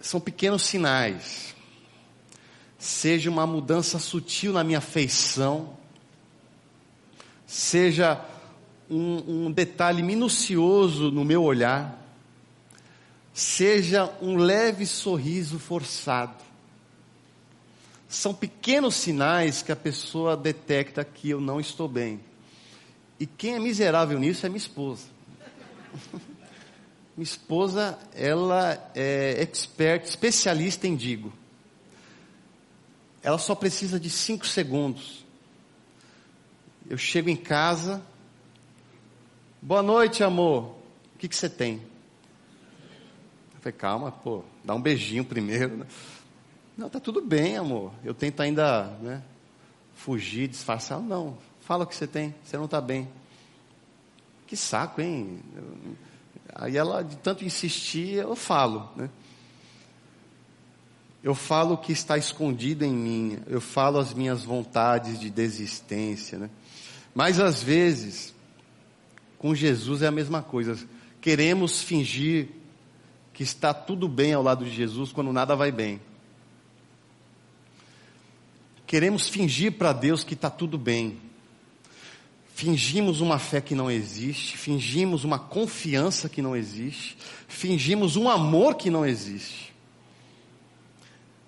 São 0.00 0.20
pequenos 0.20 0.62
sinais. 0.62 1.54
Seja 2.78 3.30
uma 3.30 3.46
mudança 3.46 3.98
sutil 3.98 4.52
na 4.52 4.64
minha 4.64 4.80
feição, 4.80 5.76
seja 7.52 8.20
um, 8.88 9.46
um 9.46 9.52
detalhe 9.52 10.02
minucioso 10.02 11.10
no 11.10 11.24
meu 11.24 11.42
olhar, 11.42 11.98
seja 13.32 14.10
um 14.20 14.36
leve 14.36 14.86
sorriso 14.86 15.58
forçado 15.58 16.42
são 18.12 18.34
pequenos 18.34 18.94
sinais 18.96 19.62
que 19.62 19.72
a 19.72 19.76
pessoa 19.76 20.36
detecta 20.36 21.02
que 21.02 21.30
eu 21.30 21.40
não 21.40 21.58
estou 21.58 21.88
bem. 21.88 22.20
E 23.18 23.26
quem 23.26 23.54
é 23.54 23.58
miserável 23.58 24.18
nisso 24.18 24.44
é 24.44 24.50
minha 24.50 24.58
esposa. 24.58 25.06
minha 27.16 27.24
esposa, 27.24 27.98
ela 28.14 28.90
é 28.94 29.40
expert, 29.40 30.04
especialista 30.04 30.86
em 30.86 30.94
digo. 30.94 31.32
Ela 33.22 33.38
só 33.38 33.54
precisa 33.54 33.98
de 33.98 34.10
cinco 34.10 34.46
segundos. 34.46 35.24
Eu 36.92 36.98
chego 36.98 37.30
em 37.30 37.36
casa. 37.36 38.02
Boa 39.62 39.82
noite, 39.82 40.22
amor. 40.22 40.76
O 41.14 41.18
que, 41.18 41.26
que 41.26 41.34
você 41.34 41.48
tem? 41.48 41.76
Eu 43.54 43.60
falei, 43.60 43.72
calma, 43.72 44.12
pô, 44.12 44.44
dá 44.62 44.74
um 44.74 44.80
beijinho 44.82 45.24
primeiro. 45.24 45.78
Né? 45.78 45.86
Não, 46.76 46.90
tá 46.90 47.00
tudo 47.00 47.22
bem, 47.22 47.56
amor. 47.56 47.94
Eu 48.04 48.12
tento 48.12 48.40
ainda, 48.40 48.88
né, 49.00 49.22
fugir, 49.94 50.48
disfarçar. 50.48 51.00
Não, 51.00 51.38
fala 51.62 51.84
o 51.84 51.86
que 51.86 51.96
você 51.96 52.06
tem. 52.06 52.34
Você 52.44 52.58
não 52.58 52.66
está 52.66 52.78
bem. 52.78 53.08
Que 54.46 54.54
saco, 54.54 55.00
hein? 55.00 55.40
Aí 56.54 56.76
ela, 56.76 57.02
de 57.02 57.16
tanto 57.16 57.42
insistir, 57.42 58.16
eu 58.16 58.36
falo, 58.36 58.90
né? 58.96 59.08
Eu 61.22 61.34
falo 61.34 61.72
o 61.72 61.78
que 61.78 61.92
está 61.92 62.18
escondido 62.18 62.84
em 62.84 62.92
mim. 62.92 63.38
Eu 63.46 63.62
falo 63.62 63.98
as 63.98 64.12
minhas 64.12 64.44
vontades 64.44 65.18
de 65.18 65.30
desistência, 65.30 66.36
né? 66.36 66.50
Mas 67.14 67.38
às 67.38 67.62
vezes, 67.62 68.34
com 69.38 69.54
Jesus 69.54 70.02
é 70.02 70.06
a 70.06 70.12
mesma 70.12 70.42
coisa. 70.42 70.78
Queremos 71.20 71.82
fingir 71.82 72.48
que 73.32 73.42
está 73.42 73.72
tudo 73.74 74.08
bem 74.08 74.32
ao 74.32 74.42
lado 74.42 74.64
de 74.64 74.70
Jesus 74.70 75.12
quando 75.12 75.32
nada 75.32 75.54
vai 75.56 75.72
bem. 75.72 76.00
Queremos 78.86 79.28
fingir 79.28 79.72
para 79.72 79.92
Deus 79.92 80.22
que 80.22 80.34
está 80.34 80.50
tudo 80.50 80.76
bem. 80.76 81.18
Fingimos 82.54 83.20
uma 83.20 83.38
fé 83.38 83.60
que 83.60 83.74
não 83.74 83.90
existe, 83.90 84.56
fingimos 84.56 85.24
uma 85.24 85.38
confiança 85.38 86.28
que 86.28 86.42
não 86.42 86.54
existe, 86.54 87.16
fingimos 87.48 88.16
um 88.16 88.28
amor 88.28 88.74
que 88.74 88.90
não 88.90 89.06
existe. 89.06 89.72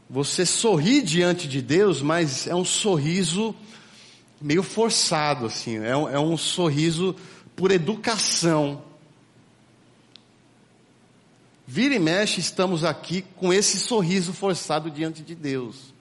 Você 0.08 0.46
sorri 0.46 1.02
diante 1.02 1.46
de 1.46 1.60
Deus, 1.60 2.00
mas 2.00 2.46
é 2.46 2.54
um 2.54 2.64
sorriso 2.64 3.54
meio 4.44 4.62
forçado, 4.62 5.46
assim, 5.46 5.78
é 5.78 5.96
um, 5.96 6.06
é 6.06 6.20
um 6.20 6.36
sorriso 6.36 7.16
por 7.56 7.70
educação. 7.70 8.82
Vira 11.66 11.94
e 11.94 11.98
mexe, 11.98 12.40
estamos 12.40 12.84
aqui 12.84 13.24
com 13.36 13.54
esse 13.54 13.78
sorriso 13.78 14.34
forçado 14.34 14.90
diante 14.90 15.22
de 15.22 15.34
Deus, 15.34 15.94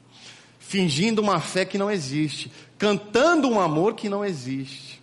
fingindo 0.60 1.22
uma 1.22 1.40
fé 1.40 1.64
que 1.64 1.78
não 1.78 1.90
existe, 1.90 2.52
cantando 2.78 3.48
um 3.48 3.62
amor 3.62 3.96
que 3.96 4.10
não 4.10 4.26
existe. 4.26 5.02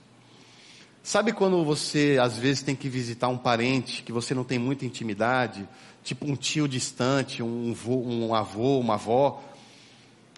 Sabe 1.02 1.32
quando 1.32 1.64
você 1.64 2.18
às 2.20 2.36
vezes 2.36 2.62
tem 2.62 2.76
que 2.76 2.90
visitar 2.90 3.28
um 3.28 3.38
parente 3.38 4.02
que 4.02 4.12
você 4.12 4.34
não 4.34 4.44
tem 4.44 4.58
muita 4.58 4.84
intimidade, 4.84 5.66
tipo 6.04 6.30
um 6.30 6.36
tio 6.36 6.68
distante, 6.68 7.42
um, 7.42 7.74
um 7.88 8.34
avô, 8.34 8.78
uma 8.78 8.94
avó, 8.94 9.42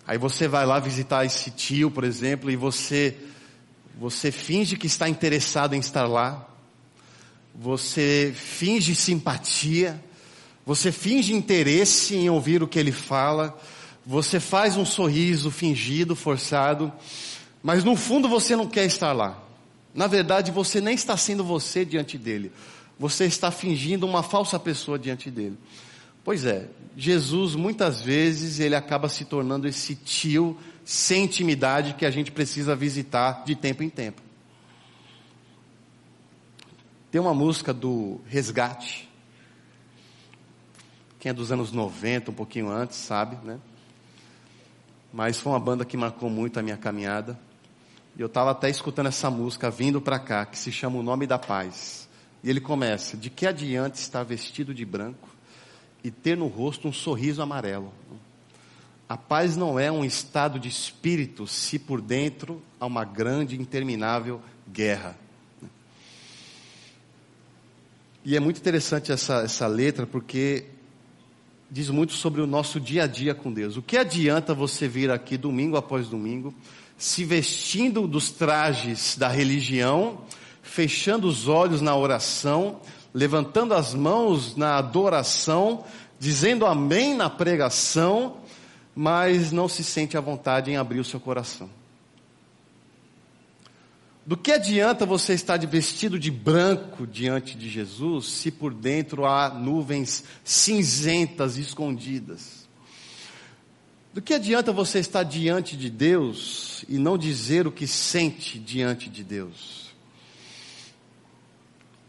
Aí 0.06 0.18
você 0.18 0.48
vai 0.48 0.66
lá 0.66 0.78
visitar 0.78 1.24
esse 1.24 1.50
tio, 1.50 1.90
por 1.90 2.04
exemplo, 2.04 2.50
e 2.50 2.56
você 2.56 3.16
você 3.98 4.32
finge 4.32 4.76
que 4.76 4.86
está 4.86 5.08
interessado 5.08 5.74
em 5.74 5.78
estar 5.78 6.06
lá. 6.06 6.48
Você 7.54 8.32
finge 8.34 8.94
simpatia. 8.94 10.02
Você 10.64 10.90
finge 10.90 11.34
interesse 11.34 12.16
em 12.16 12.30
ouvir 12.30 12.62
o 12.62 12.68
que 12.68 12.78
ele 12.78 12.92
fala. 12.92 13.56
Você 14.04 14.40
faz 14.40 14.76
um 14.76 14.84
sorriso 14.84 15.50
fingido, 15.50 16.16
forçado, 16.16 16.92
mas 17.62 17.84
no 17.84 17.94
fundo 17.94 18.28
você 18.28 18.56
não 18.56 18.66
quer 18.66 18.84
estar 18.84 19.12
lá. 19.12 19.40
Na 19.94 20.06
verdade, 20.06 20.50
você 20.50 20.80
nem 20.80 20.94
está 20.94 21.16
sendo 21.16 21.44
você 21.44 21.84
diante 21.84 22.18
dele. 22.18 22.50
Você 22.98 23.24
está 23.26 23.50
fingindo 23.50 24.06
uma 24.06 24.22
falsa 24.22 24.58
pessoa 24.58 24.98
diante 24.98 25.30
dele. 25.30 25.56
Pois 26.24 26.44
é, 26.44 26.68
Jesus 26.96 27.54
muitas 27.54 28.00
vezes 28.00 28.60
ele 28.60 28.74
acaba 28.74 29.08
se 29.08 29.24
tornando 29.24 29.66
esse 29.66 29.94
tio 29.94 30.58
sem 30.84 31.24
intimidade 31.24 31.94
que 31.94 32.04
a 32.04 32.10
gente 32.10 32.30
precisa 32.30 32.76
visitar 32.76 33.44
de 33.44 33.54
tempo 33.54 33.82
em 33.82 33.88
tempo. 33.88 34.20
Tem 37.10 37.20
uma 37.20 37.34
música 37.34 37.72
do 37.72 38.20
Resgate. 38.26 39.08
Quem 41.18 41.30
é 41.30 41.32
dos 41.32 41.52
anos 41.52 41.70
90, 41.70 42.30
um 42.30 42.34
pouquinho 42.34 42.70
antes, 42.70 42.96
sabe, 42.96 43.36
né? 43.46 43.60
Mas 45.12 45.38
foi 45.38 45.52
uma 45.52 45.60
banda 45.60 45.84
que 45.84 45.96
marcou 45.96 46.30
muito 46.30 46.58
a 46.58 46.62
minha 46.62 46.76
caminhada. 46.76 47.38
E 48.16 48.20
eu 48.20 48.26
estava 48.26 48.50
até 48.50 48.68
escutando 48.68 49.06
essa 49.06 49.30
música 49.30 49.70
vindo 49.70 50.00
para 50.00 50.18
cá, 50.18 50.44
que 50.46 50.58
se 50.58 50.72
chama 50.72 50.98
O 50.98 51.02
Nome 51.02 51.26
da 51.26 51.38
Paz. 51.38 52.08
E 52.42 52.50
ele 52.50 52.60
começa: 52.60 53.16
De 53.16 53.30
que 53.30 53.46
adiante 53.46 53.96
estar 53.96 54.22
vestido 54.22 54.74
de 54.74 54.84
branco? 54.84 55.28
E 56.02 56.10
ter 56.10 56.36
no 56.36 56.46
rosto 56.46 56.88
um 56.88 56.92
sorriso 56.92 57.42
amarelo. 57.42 57.92
A 59.08 59.16
paz 59.16 59.56
não 59.56 59.78
é 59.78 59.92
um 59.92 60.04
estado 60.04 60.58
de 60.58 60.68
espírito 60.68 61.46
se 61.46 61.78
por 61.78 62.00
dentro 62.00 62.62
há 62.80 62.86
uma 62.86 63.04
grande 63.04 63.60
interminável 63.60 64.40
guerra. 64.70 65.18
E 68.24 68.36
é 68.36 68.40
muito 68.40 68.58
interessante 68.58 69.12
essa, 69.12 69.42
essa 69.42 69.66
letra 69.66 70.06
porque 70.06 70.66
diz 71.70 71.90
muito 71.90 72.12
sobre 72.12 72.40
o 72.40 72.46
nosso 72.46 72.78
dia 72.78 73.04
a 73.04 73.06
dia 73.06 73.34
com 73.34 73.52
Deus. 73.52 73.76
O 73.76 73.82
que 73.82 73.96
adianta 73.96 74.54
você 74.54 74.86
vir 74.86 75.10
aqui 75.10 75.36
domingo 75.36 75.76
após 75.76 76.06
domingo, 76.06 76.54
se 76.96 77.24
vestindo 77.24 78.06
dos 78.06 78.30
trajes 78.30 79.16
da 79.16 79.28
religião, 79.28 80.20
fechando 80.62 81.26
os 81.26 81.48
olhos 81.48 81.80
na 81.80 81.96
oração, 81.96 82.80
levantando 83.14 83.74
as 83.74 83.94
mãos 83.94 84.56
na 84.56 84.76
adoração, 84.76 85.84
dizendo 86.18 86.66
amém 86.66 87.14
na 87.14 87.28
pregação, 87.28 88.38
mas 88.94 89.52
não 89.52 89.68
se 89.68 89.82
sente 89.82 90.16
à 90.16 90.20
vontade 90.20 90.70
em 90.70 90.76
abrir 90.76 91.00
o 91.00 91.04
seu 91.04 91.20
coração. 91.20 91.68
Do 94.24 94.36
que 94.36 94.52
adianta 94.52 95.04
você 95.04 95.32
estar 95.32 95.56
de 95.56 95.66
vestido 95.66 96.16
de 96.16 96.30
branco 96.30 97.06
diante 97.06 97.56
de 97.56 97.68
Jesus, 97.68 98.26
se 98.26 98.52
por 98.52 98.72
dentro 98.72 99.26
há 99.26 99.48
nuvens 99.48 100.22
cinzentas 100.44 101.56
escondidas? 101.56 102.68
Do 104.14 104.22
que 104.22 104.34
adianta 104.34 104.72
você 104.72 105.00
estar 105.00 105.24
diante 105.24 105.76
de 105.76 105.90
Deus 105.90 106.84
e 106.88 106.98
não 106.98 107.18
dizer 107.18 107.66
o 107.66 107.72
que 107.72 107.86
sente 107.86 108.60
diante 108.60 109.08
de 109.08 109.24
Deus? 109.24 109.81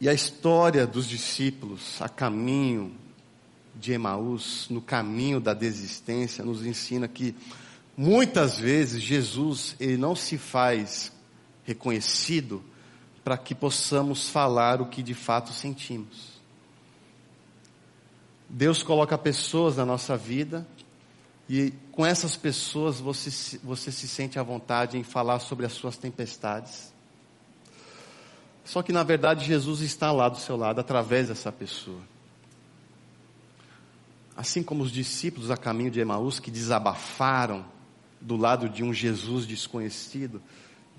E 0.04 0.10
a 0.10 0.13
história 0.13 0.86
dos 0.86 1.08
discípulos 1.08 2.02
a 2.02 2.10
caminho 2.10 2.94
de 3.74 3.94
Emaús, 3.94 4.68
no 4.70 4.82
caminho 4.82 5.39
da 5.39 5.54
desistência, 5.54 6.44
nos 6.44 6.66
ensina 6.66 7.08
que 7.08 7.34
muitas 7.96 8.58
vezes 8.58 9.02
Jesus 9.02 9.78
ele 9.80 9.96
não 9.96 10.13
se 10.13 10.38
faz 10.38 11.10
reconhecido 11.63 12.62
para 13.24 13.38
que 13.38 13.56
possamos 13.56 14.28
falar 14.28 14.82
o 14.82 14.88
que 14.88 15.02
de 15.02 15.13
fato 15.13 15.54
sentimos. 15.54 16.34
Deus 18.50 18.84
coloca 18.84 19.18
pessoas 19.18 19.78
na 19.78 19.86
nossa 19.86 20.18
vida 20.18 20.68
e 21.48 21.72
com 21.94 22.06
essas 22.06 22.36
pessoas 22.36 23.00
você, 23.00 23.58
você 23.63 23.89
se 23.89 24.10
sente 24.10 24.38
à 24.38 24.44
vontade 24.44 24.98
em 24.98 25.04
falar 25.04 25.39
sobre 25.39 25.66
as 25.66 25.72
suas 25.72 25.96
tempestades 25.96 26.92
só 28.65 28.82
que 28.82 28.91
na 28.91 29.04
verdade 29.04 29.45
Jesus 29.45 29.82
está 29.82 30.12
lá 30.12 30.30
do 30.30 30.38
seu 30.38 30.56
lado 30.56 30.80
através 30.80 31.28
dessa 31.28 31.52
pessoa. 31.52 32.02
Assim 34.36 34.63
como 34.63 34.84
os 34.84 34.91
discípulos 34.91 35.52
a 35.52 35.58
caminho 35.58 35.91
de 35.91 35.99
Emaús 35.99 36.39
que 36.39 36.49
desabafaram 36.49 37.65
do 38.19 38.36
lado 38.36 38.69
de 38.69 38.84
um 38.84 38.93
Jesus 38.93 39.45
desconhecido, 39.45 40.41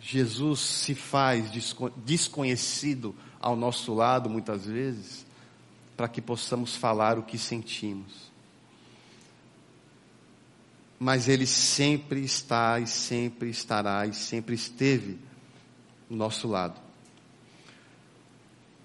Jesus 0.01 0.61
se 0.61 0.95
faz 0.95 1.51
desconhecido 2.05 3.15
ao 3.41 3.57
nosso 3.57 3.95
lado 3.95 4.29
muitas 4.29 4.67
vezes, 4.67 5.27
para 5.97 6.09
que 6.09 6.21
possamos 6.21 6.77
falar 6.77 7.19
o 7.19 7.23
que 7.23 7.39
sentimos. 7.39 8.31
Mas 10.99 11.29
Ele 11.29 11.47
sempre 11.47 12.23
está 12.23 12.79
e 12.79 12.87
sempre 12.87 13.49
estará 13.49 14.07
e 14.07 14.13
sempre 14.13 14.55
esteve 14.55 15.19
do 16.09 16.17
nosso 16.17 16.47
lado. 16.47 16.81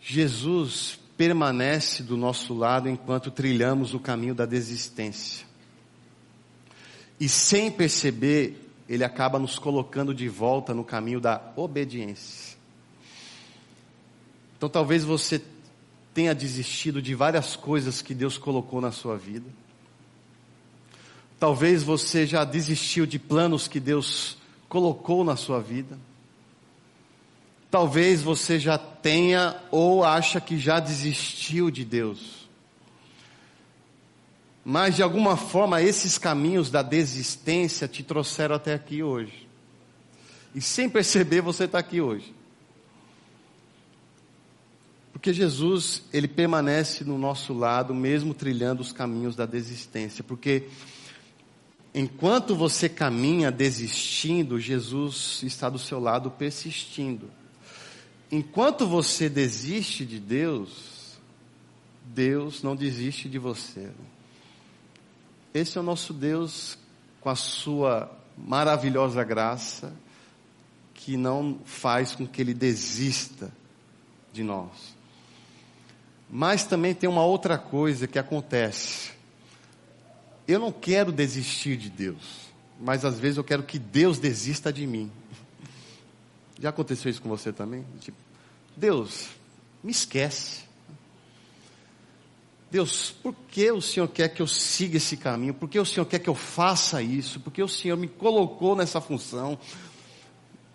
Jesus 0.02 1.00
permanece 1.18 2.02
do 2.02 2.16
nosso 2.16 2.54
lado 2.54 2.88
enquanto 2.88 3.30
trilhamos 3.30 3.94
o 3.94 4.00
caminho 4.00 4.34
da 4.34 4.46
desistência. 4.46 5.46
E 7.20 7.28
sem 7.28 7.70
perceber, 7.70 8.70
ele 8.88 9.04
acaba 9.04 9.38
nos 9.38 9.60
colocando 9.60 10.14
de 10.14 10.30
volta 10.30 10.74
no 10.74 10.84
caminho 10.84 11.20
da 11.20 11.52
obediência. 11.56 12.58
Então 14.58 14.70
talvez 14.70 15.04
você 15.04 15.42
tenha 16.14 16.34
desistido 16.34 17.02
de 17.02 17.14
várias 17.14 17.56
coisas 17.56 18.02
que 18.02 18.14
Deus 18.14 18.38
colocou 18.38 18.82
na 18.82 18.92
sua 18.92 19.18
vida. 19.18 19.46
Talvez 21.40 21.84
você 21.84 22.26
já 22.26 22.44
desistiu 22.44 23.06
de 23.06 23.18
planos 23.20 23.68
que 23.68 23.80
Deus 23.80 24.38
colocou 24.68 25.24
na 25.24 25.36
sua 25.36 25.62
vida. 25.62 25.98
Talvez 27.72 28.24
você 28.24 28.60
já 28.60 28.78
tenha 28.78 29.56
ou 29.70 30.04
acha 30.04 30.42
que 30.42 30.58
já 30.58 30.80
desistiu 30.80 31.70
de 31.70 31.86
Deus. 31.86 32.50
Mas 34.66 34.96
de 34.96 35.04
alguma 35.04 35.38
forma 35.38 35.82
esses 35.82 36.18
caminhos 36.18 36.72
da 36.72 36.82
desistência 36.82 37.88
te 37.88 38.02
trouxeram 38.02 38.56
até 38.56 38.74
aqui 38.74 39.04
hoje. 39.04 39.48
E 40.54 40.62
sem 40.62 40.90
perceber 40.90 41.42
você 41.42 41.66
está 41.66 41.78
aqui 41.78 42.02
hoje. 42.02 42.34
Porque 45.14 45.32
Jesus, 45.32 46.04
ele 46.12 46.28
permanece 46.28 47.04
no 47.04 47.18
nosso 47.18 47.54
lado, 47.54 47.94
mesmo 47.94 48.34
trilhando 48.34 48.82
os 48.82 48.92
caminhos 48.92 49.36
da 49.36 49.46
desistência. 49.46 50.24
Porque 50.24 50.68
enquanto 51.94 52.56
você 52.56 52.90
caminha 52.90 53.52
desistindo, 53.52 54.60
Jesus 54.60 55.42
está 55.44 55.70
do 55.70 55.78
seu 55.78 56.00
lado 56.00 56.32
persistindo 56.32 57.30
enquanto 58.32 58.88
você 58.88 59.30
desiste 59.30 60.06
de 60.06 60.20
Deus, 60.20 61.18
Deus 62.06 62.64
não 62.64 62.76
desiste 62.76 63.30
de 63.30 63.38
você. 63.38 63.90
Esse 65.54 65.78
é 65.78 65.82
o 65.82 65.84
nosso 65.84 66.14
Deus 66.14 66.78
com 67.22 67.30
a 67.30 67.36
sua 67.36 68.12
maravilhosa 68.38 69.24
graça, 69.24 69.94
que 70.94 71.18
não 71.18 71.60
faz 71.66 72.14
com 72.14 72.28
que 72.28 72.42
ele 72.42 72.54
desista 72.54 73.52
de 74.32 74.44
nós. 74.44 74.96
Mas 76.30 76.66
também 76.66 76.94
tem 76.94 77.10
uma 77.10 77.24
outra 77.24 77.58
coisa 77.58 78.08
que 78.08 78.20
acontece. 78.20 79.12
Eu 80.48 80.60
não 80.60 80.72
quero 80.72 81.12
desistir 81.12 81.78
de 81.78 81.90
Deus, 81.90 82.52
mas 82.80 83.06
às 83.06 83.20
vezes 83.20 83.38
eu 83.38 83.44
quero 83.44 83.64
que 83.64 83.80
Deus 83.80 84.20
desista 84.20 84.72
de 84.72 84.86
mim. 84.86 85.12
Já 86.60 86.70
aconteceu 86.70 87.10
isso 87.10 87.22
com 87.22 87.30
você 87.30 87.54
também? 87.54 87.86
Tipo, 88.00 88.18
Deus, 88.76 89.30
me 89.84 89.92
esquece. 89.92 90.64
Deus, 92.70 93.12
por 93.12 93.34
que 93.50 93.72
o 93.72 93.82
Senhor 93.82 94.08
quer 94.08 94.30
que 94.30 94.42
eu 94.42 94.48
siga 94.48 94.98
esse 94.98 95.18
caminho? 95.18 95.54
Por 95.54 95.68
que 95.68 95.80
o 95.80 95.86
Senhor 95.86 96.06
quer 96.06 96.20
que 96.20 96.30
eu 96.30 96.36
faça 96.36 97.02
isso? 97.02 97.40
Por 97.40 97.52
que 97.52 97.64
o 97.64 97.68
Senhor 97.68 97.98
me 97.98 98.08
colocou 98.08 98.76
nessa 98.76 99.02
função? 99.02 99.58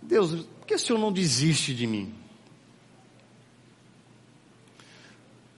Deus, 0.03 0.45
por 0.45 0.67
que 0.67 0.75
o 0.75 0.79
Senhor 0.79 0.99
não 0.99 1.13
desiste 1.13 1.75
de 1.75 1.87
mim? 1.87 2.13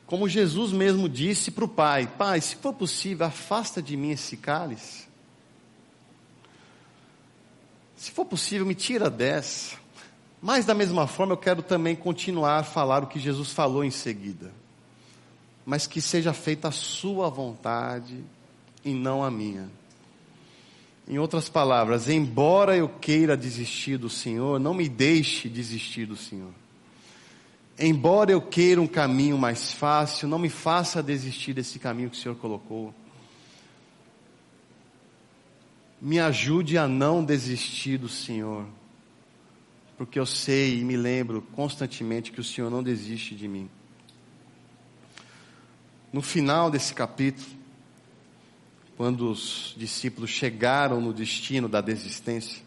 Como 0.07 0.29
Jesus 0.29 0.73
mesmo 0.73 1.09
disse 1.09 1.51
para 1.51 1.65
o 1.65 1.69
Pai: 1.69 2.07
Pai, 2.07 2.41
se 2.41 2.57
for 2.57 2.75
possível, 2.75 3.27
afasta 3.27 3.83
de 3.83 3.97
mim 3.97 4.11
esse 4.11 4.37
cálice. 4.37 5.07
Se 7.97 8.11
for 8.11 8.27
possível, 8.27 8.67
me 8.67 8.75
tira 8.75 9.09
dessa. 9.09 9.86
Mas 10.41 10.65
da 10.65 10.75
mesma 10.75 11.07
forma, 11.07 11.33
eu 11.33 11.39
quero 11.39 11.63
também 11.63 11.97
continuar 11.97 12.59
a 12.59 12.65
falar 12.65 13.03
o 13.03 13.07
que 13.07 13.19
Jesus 13.19 13.53
falou 13.53 13.85
em 13.85 13.91
seguida 13.91 14.53
mas 15.67 15.85
que 15.89 16.01
seja 16.01 16.33
feita 16.33 16.69
a 16.69 16.73
sua 16.73 17.29
vontade 17.29 18.25
e 18.85 18.95
não 18.95 19.25
a 19.25 19.31
minha. 19.31 19.69
Em 21.09 21.19
outras 21.19 21.49
palavras, 21.49 22.09
embora 22.09 22.77
eu 22.77 22.89
queira 22.89 23.37
desistir 23.37 23.97
do 23.97 24.09
Senhor, 24.09 24.61
não 24.61 24.73
me 24.73 24.89
deixe 24.89 25.49
desistir 25.49 26.07
do 26.07 26.17
Senhor. 26.17 26.53
Embora 27.77 28.31
eu 28.31 28.41
queira 28.41 28.81
um 28.81 28.87
caminho 28.87 29.37
mais 29.37 29.73
fácil, 29.73 30.29
não 30.29 30.39
me 30.39 30.49
faça 30.49 31.03
desistir 31.03 31.53
desse 31.53 31.81
caminho 31.81 32.11
que 32.11 32.17
o 32.17 32.21
Senhor 32.21 32.37
colocou. 32.37 32.95
Me 36.01 36.21
ajude 36.21 36.79
a 36.79 36.87
não 36.87 37.25
desistir 37.25 37.99
do 37.99 38.09
Senhor, 38.09 38.67
porque 39.97 40.19
eu 40.19 40.27
sei 40.27 40.81
e 40.81 40.85
me 40.85 40.97
lembro 40.97 41.43
constantemente 41.53 42.33
que 42.33 42.41
o 42.41 42.45
Senhor 42.45 42.71
não 42.71 42.83
desiste 42.83 43.35
de 43.35 43.49
mim 43.49 43.69
no 46.17 46.23
final 46.23 46.71
desse 46.71 46.95
capítulo, 46.95 47.47
quando 48.97 49.31
os 49.31 49.75
discípulos 49.77 50.31
chegaram 50.31 50.99
no 50.99 51.13
destino 51.13 51.69
da 51.69 51.83
desistência, 51.83 52.63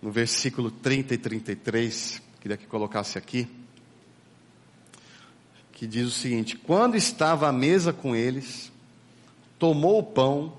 no 0.00 0.12
versículo 0.12 0.70
30 0.70 1.14
e 1.14 1.18
33, 1.18 2.22
queria 2.40 2.56
que 2.56 2.66
colocasse 2.66 3.18
aqui, 3.18 3.48
que 5.72 5.84
diz 5.84 6.06
o 6.06 6.12
seguinte: 6.12 6.56
Quando 6.56 6.96
estava 6.96 7.48
à 7.48 7.52
mesa 7.52 7.92
com 7.92 8.14
eles, 8.14 8.70
tomou 9.58 9.98
o 9.98 10.04
pão, 10.04 10.56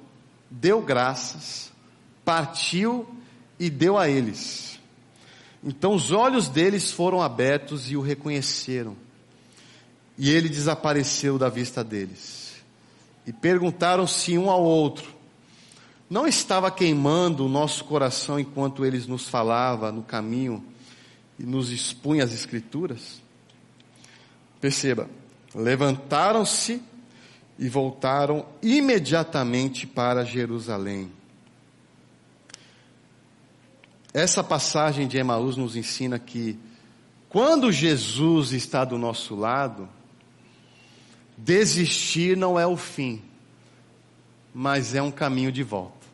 deu 0.52 0.82
graças, 0.82 1.72
partiu 2.26 3.08
e 3.58 3.70
deu 3.70 3.98
a 3.98 4.10
eles. 4.10 4.77
Então 5.64 5.94
os 5.94 6.12
olhos 6.12 6.48
deles 6.48 6.92
foram 6.92 7.22
abertos 7.22 7.90
e 7.92 7.98
o 7.98 8.02
reconheceram 8.02 8.96
e 10.18 10.32
ele 10.32 10.50
desapareceu 10.50 11.38
da 11.38 11.48
vista 11.48 11.84
deles. 11.84 12.56
E 13.26 13.32
perguntaram-se 13.32 14.38
um 14.38 14.50
ao 14.50 14.64
outro: 14.64 15.14
Não 16.10 16.26
estava 16.26 16.72
queimando 16.72 17.46
o 17.46 17.50
nosso 17.50 17.86
coração 17.86 18.40
enquanto 18.40 18.86
eles 18.86 19.06
nos 19.06 19.28
falava 19.28 19.92
no 19.92 20.02
caminho 20.02 20.64
e 21.38 21.44
nos 21.44 21.70
expunha 21.70 22.24
as 22.24 22.34
escrituras? 22.34 23.22
Perceba, 24.60 25.08
levantaram-se 25.54 26.82
e 27.60 27.70
voltaram 27.70 28.46
imediatamente 28.62 29.86
para 29.86 30.26
Jerusalém. 30.26 31.12
Essa 34.18 34.44
passagem 34.44 35.08
de 35.08 35.18
Emaús 35.18 35.56
nos 35.56 35.76
ensina 35.76 36.18
que 36.18 36.58
quando 37.30 37.72
Jesus 37.72 38.52
está 38.52 38.84
do 38.84 38.98
nosso 38.98 39.36
lado, 39.36 39.88
Desistir 41.38 42.36
não 42.36 42.60
é 42.60 42.66
o 42.66 42.76
fim, 42.76 43.22
mas 44.52 44.96
é 44.96 45.02
um 45.02 45.12
caminho 45.12 45.52
de 45.52 45.62
volta. 45.62 46.08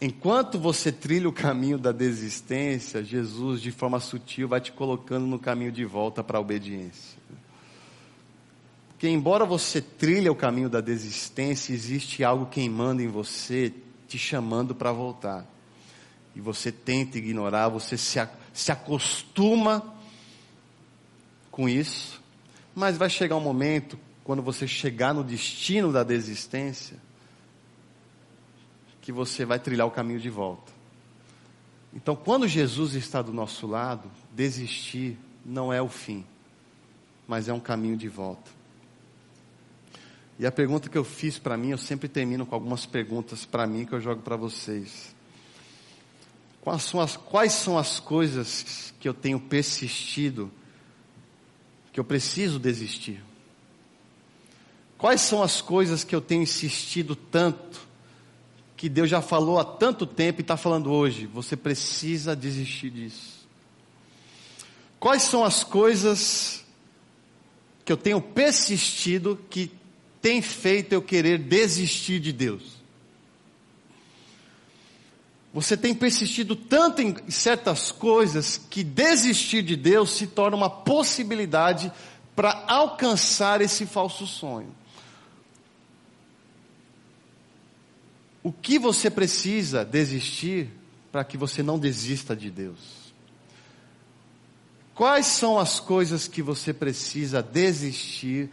Enquanto 0.00 0.58
você 0.58 0.90
trilha 0.90 1.28
o 1.28 1.32
caminho 1.32 1.76
da 1.76 1.92
desistência, 1.92 3.04
Jesus, 3.04 3.60
de 3.60 3.70
forma 3.70 4.00
sutil, 4.00 4.48
vai 4.48 4.60
te 4.60 4.72
colocando 4.72 5.26
no 5.26 5.38
caminho 5.38 5.70
de 5.70 5.84
volta 5.84 6.24
para 6.24 6.38
a 6.38 6.40
obediência. 6.40 7.18
Porque, 8.88 9.06
embora 9.06 9.44
você 9.44 9.82
trilhe 9.82 10.30
o 10.30 10.34
caminho 10.34 10.70
da 10.70 10.80
desistência, 10.80 11.74
existe 11.74 12.24
algo 12.24 12.46
queimando 12.46 13.02
em 13.02 13.06
você, 13.06 13.72
te 14.12 14.18
chamando 14.18 14.74
para 14.74 14.92
voltar. 14.92 15.46
E 16.36 16.40
você 16.40 16.70
tenta 16.70 17.16
ignorar, 17.16 17.68
você 17.68 17.96
se, 17.96 18.18
se 18.52 18.70
acostuma 18.70 19.82
com 21.50 21.66
isso, 21.66 22.20
mas 22.74 22.98
vai 22.98 23.08
chegar 23.08 23.36
um 23.36 23.40
momento, 23.40 23.98
quando 24.22 24.42
você 24.42 24.68
chegar 24.68 25.14
no 25.14 25.24
destino 25.24 25.90
da 25.90 26.02
desistência, 26.02 26.98
que 29.00 29.10
você 29.10 29.46
vai 29.46 29.58
trilhar 29.58 29.86
o 29.86 29.90
caminho 29.90 30.20
de 30.20 30.30
volta. 30.30 30.70
Então, 31.94 32.14
quando 32.14 32.46
Jesus 32.46 32.94
está 32.94 33.22
do 33.22 33.32
nosso 33.32 33.66
lado, 33.66 34.10
desistir 34.30 35.18
não 35.44 35.72
é 35.72 35.80
o 35.80 35.88
fim, 35.88 36.24
mas 37.26 37.48
é 37.48 37.52
um 37.52 37.60
caminho 37.60 37.96
de 37.96 38.08
volta. 38.08 38.50
E 40.38 40.46
a 40.46 40.52
pergunta 40.52 40.88
que 40.88 40.98
eu 40.98 41.04
fiz 41.04 41.38
para 41.38 41.56
mim, 41.56 41.70
eu 41.70 41.78
sempre 41.78 42.08
termino 42.08 42.46
com 42.46 42.54
algumas 42.54 42.86
perguntas 42.86 43.44
para 43.44 43.66
mim 43.66 43.84
que 43.84 43.92
eu 43.92 44.00
jogo 44.00 44.22
para 44.22 44.36
vocês. 44.36 45.14
Quais 46.62 46.82
são, 46.82 47.00
as, 47.00 47.16
quais 47.16 47.52
são 47.52 47.76
as 47.76 47.98
coisas 47.98 48.94
que 49.00 49.08
eu 49.08 49.14
tenho 49.14 49.40
persistido 49.40 50.50
que 51.92 52.00
eu 52.00 52.04
preciso 52.04 52.58
desistir? 52.58 53.22
Quais 54.96 55.20
são 55.20 55.42
as 55.42 55.60
coisas 55.60 56.04
que 56.04 56.14
eu 56.14 56.20
tenho 56.20 56.42
insistido 56.42 57.16
tanto, 57.16 57.80
que 58.76 58.88
Deus 58.88 59.10
já 59.10 59.20
falou 59.20 59.58
há 59.58 59.64
tanto 59.64 60.06
tempo 60.06 60.40
e 60.40 60.42
está 60.42 60.56
falando 60.56 60.92
hoje? 60.92 61.26
Você 61.26 61.56
precisa 61.56 62.36
desistir 62.36 62.90
disso. 62.90 63.46
Quais 65.00 65.22
são 65.24 65.44
as 65.44 65.64
coisas 65.64 66.64
que 67.84 67.92
eu 67.92 67.96
tenho 67.96 68.20
persistido 68.20 69.36
que 69.50 69.72
tem 70.22 70.40
feito 70.40 70.92
eu 70.92 71.02
querer 71.02 71.36
desistir 71.36 72.20
de 72.20 72.32
Deus? 72.32 72.80
Você 75.52 75.76
tem 75.76 75.94
persistido 75.94 76.56
tanto 76.56 77.02
em 77.02 77.30
certas 77.30 77.92
coisas 77.92 78.56
que 78.56 78.82
desistir 78.82 79.62
de 79.62 79.76
Deus 79.76 80.12
se 80.12 80.26
torna 80.26 80.56
uma 80.56 80.70
possibilidade 80.70 81.92
para 82.34 82.64
alcançar 82.66 83.60
esse 83.60 83.84
falso 83.84 84.26
sonho. 84.26 84.74
O 88.42 88.50
que 88.50 88.78
você 88.78 89.10
precisa 89.10 89.84
desistir 89.84 90.70
para 91.12 91.22
que 91.22 91.36
você 91.36 91.62
não 91.62 91.78
desista 91.78 92.34
de 92.34 92.50
Deus? 92.50 93.02
Quais 94.94 95.26
são 95.26 95.58
as 95.58 95.78
coisas 95.78 96.26
que 96.26 96.42
você 96.42 96.72
precisa 96.72 97.42
desistir 97.42 98.50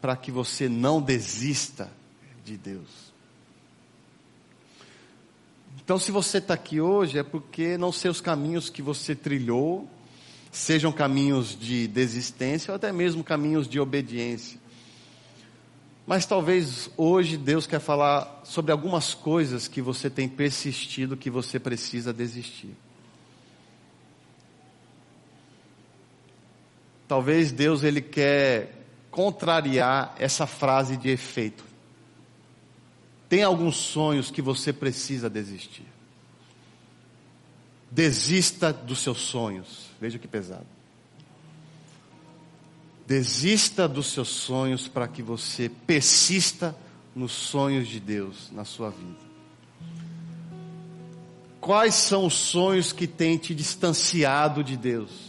para 0.00 0.16
que 0.16 0.30
você 0.30 0.68
não 0.68 1.00
desista 1.00 1.90
de 2.44 2.56
Deus? 2.56 3.08
Então, 5.82 5.98
se 5.98 6.10
você 6.10 6.38
está 6.38 6.54
aqui 6.54 6.80
hoje, 6.80 7.18
é 7.18 7.22
porque 7.22 7.78
não 7.78 7.90
sei 7.90 8.10
os 8.10 8.20
caminhos 8.20 8.68
que 8.68 8.82
você 8.82 9.14
trilhou, 9.14 9.88
sejam 10.52 10.92
caminhos 10.92 11.58
de 11.58 11.88
desistência 11.88 12.72
ou 12.72 12.76
até 12.76 12.92
mesmo 12.92 13.24
caminhos 13.24 13.66
de 13.66 13.80
obediência. 13.80 14.60
Mas 16.06 16.24
talvez 16.24 16.90
hoje 16.96 17.36
Deus 17.36 17.66
quer 17.66 17.80
falar 17.80 18.40
sobre 18.44 18.72
algumas 18.72 19.12
coisas 19.14 19.68
que 19.68 19.82
você 19.82 20.08
tem 20.08 20.28
persistido, 20.28 21.16
que 21.16 21.30
você 21.30 21.58
precisa 21.58 22.12
desistir. 22.12 22.74
Talvez 27.06 27.52
Deus 27.52 27.82
ele 27.82 28.02
quer 28.02 28.77
contrariar 29.10 30.14
essa 30.18 30.46
frase 30.46 30.96
de 30.96 31.08
efeito. 31.08 31.64
Tem 33.28 33.42
alguns 33.42 33.76
sonhos 33.76 34.30
que 34.30 34.40
você 34.40 34.72
precisa 34.72 35.28
desistir. 35.28 35.86
Desista 37.90 38.72
dos 38.72 39.00
seus 39.00 39.18
sonhos. 39.18 39.86
Veja 40.00 40.18
que 40.18 40.28
pesado. 40.28 40.66
Desista 43.06 43.88
dos 43.88 44.08
seus 44.08 44.28
sonhos 44.28 44.86
para 44.86 45.08
que 45.08 45.22
você 45.22 45.70
persista 45.86 46.76
nos 47.14 47.32
sonhos 47.32 47.88
de 47.88 47.98
Deus 47.98 48.50
na 48.52 48.64
sua 48.64 48.90
vida. 48.90 49.28
Quais 51.60 51.94
são 51.94 52.26
os 52.26 52.34
sonhos 52.34 52.92
que 52.92 53.06
têm 53.06 53.36
te 53.36 53.54
distanciado 53.54 54.62
de 54.62 54.76
Deus? 54.76 55.27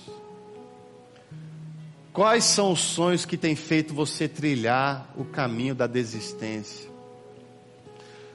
Quais 2.20 2.44
são 2.44 2.74
os 2.74 2.82
sonhos 2.82 3.24
que 3.24 3.38
têm 3.38 3.56
feito 3.56 3.94
você 3.94 4.28
trilhar 4.28 5.10
o 5.16 5.24
caminho 5.24 5.74
da 5.74 5.88
desistência? 5.88 6.92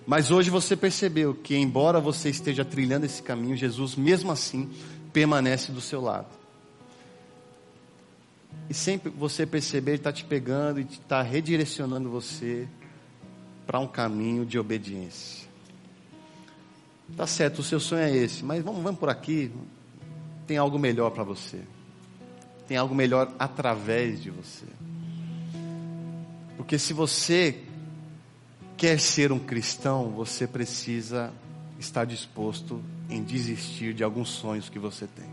Mas 0.07 0.31
hoje 0.31 0.49
você 0.49 0.75
percebeu 0.75 1.35
que, 1.35 1.55
embora 1.55 2.01
você 2.01 2.31
esteja 2.31 2.65
trilhando 2.65 3.05
esse 3.05 3.23
caminho, 3.23 3.55
Jesus, 3.55 3.95
mesmo 3.95 4.33
assim, 4.33 4.71
permanece 5.13 5.71
do 5.71 5.83
seu 5.83 6.01
lado. 6.01 6.29
E 8.71 8.73
sempre 8.73 9.11
você 9.11 9.45
perceber, 9.45 9.91
Ele 9.91 9.99
está 9.99 10.11
te 10.11 10.25
pegando 10.25 10.81
e 10.81 10.85
está 10.85 11.21
redirecionando 11.21 12.09
você 12.09 12.67
para 13.67 13.79
um 13.81 13.87
caminho 13.87 14.47
de 14.47 14.59
obediência. 14.59 15.47
Tá 17.15 17.27
certo, 17.27 17.59
o 17.59 17.63
seu 17.63 17.79
sonho 17.79 18.01
é 18.01 18.17
esse, 18.17 18.43
mas 18.43 18.65
vamos, 18.65 18.83
vamos 18.83 18.99
por 18.99 19.11
aqui. 19.11 19.53
Tem 20.47 20.57
algo 20.57 20.79
melhor 20.79 21.11
para 21.11 21.23
você. 21.23 21.61
Tem 22.67 22.77
algo 22.77 22.95
melhor 22.95 23.33
através 23.39 24.23
de 24.23 24.31
você. 24.31 24.67
Porque 26.57 26.79
se 26.79 26.93
você 26.93 27.61
quer 28.77 28.99
ser 28.99 29.33
um 29.33 29.39
cristão, 29.39 30.11
você 30.11 30.47
precisa 30.47 31.33
estar 31.79 32.05
disposto 32.05 32.83
em 33.09 33.23
desistir 33.23 33.93
de 33.95 34.03
alguns 34.03 34.31
sonhos 34.31 34.69
que 34.69 34.79
você 34.79 35.07
tem. 35.07 35.29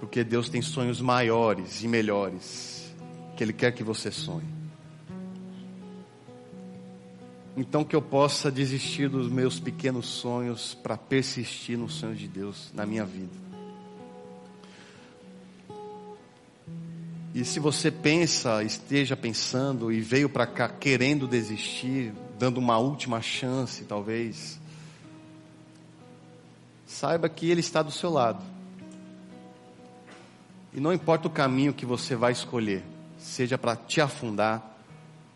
Porque 0.00 0.24
Deus 0.24 0.48
tem 0.48 0.60
sonhos 0.60 1.00
maiores 1.00 1.82
e 1.82 1.88
melhores 1.88 2.92
que 3.36 3.42
Ele 3.42 3.52
quer 3.52 3.72
que 3.72 3.84
você 3.84 4.10
sonhe. 4.10 4.62
Então 7.56 7.84
que 7.84 7.94
eu 7.94 8.02
possa 8.02 8.50
desistir 8.50 9.08
dos 9.08 9.30
meus 9.30 9.60
pequenos 9.60 10.06
sonhos 10.06 10.74
para 10.74 10.96
persistir 10.96 11.78
nos 11.78 11.94
sonhos 11.94 12.18
de 12.18 12.26
Deus 12.26 12.70
na 12.74 12.86
minha 12.86 13.04
vida. 13.04 13.51
E 17.34 17.44
se 17.44 17.58
você 17.58 17.90
pensa, 17.90 18.62
esteja 18.62 19.16
pensando 19.16 19.90
e 19.90 20.00
veio 20.00 20.28
para 20.28 20.46
cá 20.46 20.68
querendo 20.68 21.26
desistir, 21.26 22.12
dando 22.38 22.58
uma 22.58 22.76
última 22.76 23.22
chance, 23.22 23.84
talvez, 23.84 24.60
saiba 26.86 27.30
que 27.30 27.50
Ele 27.50 27.60
está 27.60 27.82
do 27.82 27.90
seu 27.90 28.10
lado. 28.10 28.44
E 30.74 30.80
não 30.80 30.92
importa 30.92 31.26
o 31.26 31.30
caminho 31.30 31.72
que 31.72 31.86
você 31.86 32.14
vai 32.14 32.32
escolher, 32.32 32.84
seja 33.16 33.56
para 33.56 33.76
te 33.76 34.00
afundar, 34.00 34.78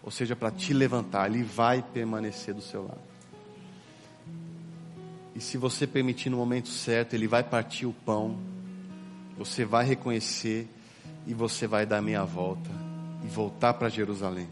ou 0.03 0.11
seja 0.11 0.37
para 0.37 0.51
te 0.51 0.75
levantar, 0.75 1.31
Ele 1.31 1.43
vai 1.43 1.83
permanecer 1.83 2.53
do 2.53 2.61
seu 2.61 2.83
lado. 2.83 3.01
E 5.35 5.41
se 5.41 5.57
você 5.57 5.87
permitir 5.87 6.29
no 6.29 6.37
momento 6.37 6.69
certo, 6.69 7.15
Ele 7.15 7.27
vai 7.27 7.43
partir 7.43 7.87
o 7.87 7.93
pão, 7.93 8.39
você 9.39 9.65
vai 9.65 9.85
reconhecer 9.87 10.69
e 11.27 11.35
você 11.35 11.67
vai 11.67 11.85
dar 11.85 12.01
meia 12.01 12.25
volta 12.25 12.71
e 13.25 13.27
voltar 13.27 13.75
para 13.75 13.89
Jerusalém. 13.89 14.49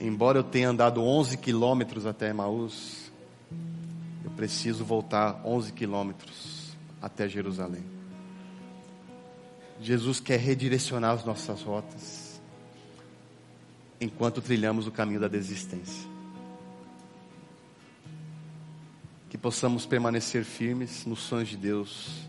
Embora 0.00 0.38
eu 0.38 0.44
tenha 0.44 0.70
andado 0.70 1.02
11 1.02 1.36
quilômetros 1.38 2.06
até 2.06 2.30
Emaús, 2.30 3.10
eu 4.24 4.30
preciso 4.30 4.84
voltar 4.84 5.40
11 5.44 5.72
quilômetros 5.72 6.76
até 7.00 7.28
Jerusalém. 7.28 7.84
Jesus 9.80 10.20
quer 10.20 10.38
redirecionar 10.38 11.12
as 11.12 11.24
nossas 11.24 11.62
rotas 11.62 12.40
enquanto 14.00 14.40
trilhamos 14.40 14.86
o 14.86 14.90
caminho 14.90 15.20
da 15.20 15.28
desistência. 15.28 16.08
Que 19.28 19.36
possamos 19.36 19.84
permanecer 19.84 20.44
firmes 20.44 21.04
nos 21.04 21.20
sonhos 21.20 21.48
de 21.48 21.56
Deus 21.56 22.26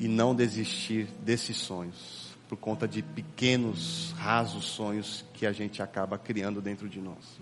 e 0.00 0.08
não 0.08 0.34
desistir 0.34 1.06
desses 1.22 1.58
sonhos 1.58 2.30
por 2.48 2.56
conta 2.56 2.88
de 2.88 3.00
pequenos, 3.00 4.12
rasos 4.16 4.64
sonhos 4.64 5.24
que 5.34 5.46
a 5.46 5.52
gente 5.52 5.80
acaba 5.80 6.18
criando 6.18 6.60
dentro 6.60 6.88
de 6.88 7.00
nós. 7.00 7.38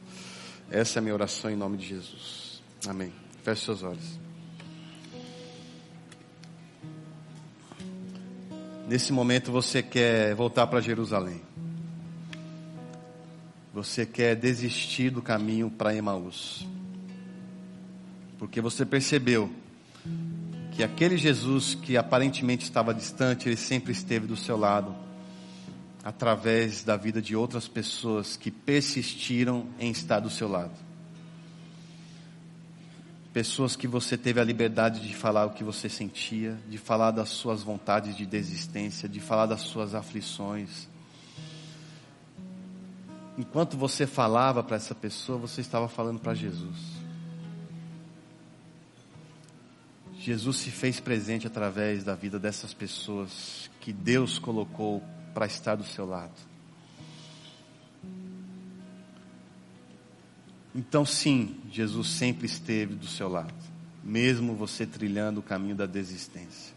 Essa 0.70 0.98
é 0.98 1.00
a 1.00 1.02
minha 1.02 1.14
oração 1.14 1.50
em 1.50 1.56
nome 1.56 1.78
de 1.78 1.86
Jesus. 1.86 2.60
Amém. 2.86 3.10
Feche 3.42 3.64
seus 3.64 3.82
olhos. 3.82 4.18
Nesse 8.86 9.12
momento 9.12 9.50
você 9.50 9.82
quer 9.82 10.34
voltar 10.34 10.66
para 10.66 10.80
Jerusalém. 10.80 11.40
Você 13.72 14.04
quer 14.04 14.34
desistir 14.34 15.10
do 15.10 15.22
caminho 15.22 15.70
para 15.70 15.94
Emaús. 15.94 16.66
Porque 18.38 18.60
você 18.60 18.84
percebeu 18.84 19.50
que 20.78 20.84
aquele 20.84 21.16
Jesus 21.16 21.74
que 21.74 21.96
aparentemente 21.96 22.62
estava 22.62 22.94
distante, 22.94 23.48
ele 23.48 23.56
sempre 23.56 23.90
esteve 23.90 24.28
do 24.28 24.36
seu 24.36 24.56
lado, 24.56 24.94
através 26.04 26.84
da 26.84 26.96
vida 26.96 27.20
de 27.20 27.34
outras 27.34 27.66
pessoas 27.66 28.36
que 28.36 28.48
persistiram 28.48 29.66
em 29.80 29.90
estar 29.90 30.20
do 30.20 30.30
seu 30.30 30.46
lado. 30.46 30.70
Pessoas 33.32 33.74
que 33.74 33.88
você 33.88 34.16
teve 34.16 34.40
a 34.40 34.44
liberdade 34.44 35.00
de 35.00 35.12
falar 35.16 35.46
o 35.46 35.50
que 35.50 35.64
você 35.64 35.88
sentia, 35.88 36.56
de 36.68 36.78
falar 36.78 37.10
das 37.10 37.30
suas 37.30 37.64
vontades 37.64 38.16
de 38.16 38.24
desistência, 38.24 39.08
de 39.08 39.18
falar 39.18 39.46
das 39.46 39.62
suas 39.62 39.96
aflições. 39.96 40.86
Enquanto 43.36 43.76
você 43.76 44.06
falava 44.06 44.62
para 44.62 44.76
essa 44.76 44.94
pessoa, 44.94 45.38
você 45.38 45.60
estava 45.60 45.88
falando 45.88 46.20
para 46.20 46.34
Jesus. 46.34 46.97
Jesus 50.18 50.56
se 50.56 50.70
fez 50.70 50.98
presente 50.98 51.46
através 51.46 52.02
da 52.02 52.14
vida 52.14 52.38
dessas 52.38 52.74
pessoas 52.74 53.70
que 53.80 53.92
Deus 53.92 54.38
colocou 54.38 55.02
para 55.32 55.46
estar 55.46 55.76
do 55.76 55.84
seu 55.84 56.04
lado. 56.04 56.34
Então, 60.74 61.04
sim, 61.04 61.56
Jesus 61.70 62.08
sempre 62.08 62.46
esteve 62.46 62.94
do 62.94 63.06
seu 63.06 63.28
lado, 63.28 63.54
mesmo 64.02 64.54
você 64.54 64.84
trilhando 64.84 65.40
o 65.40 65.42
caminho 65.42 65.76
da 65.76 65.86
desistência. 65.86 66.74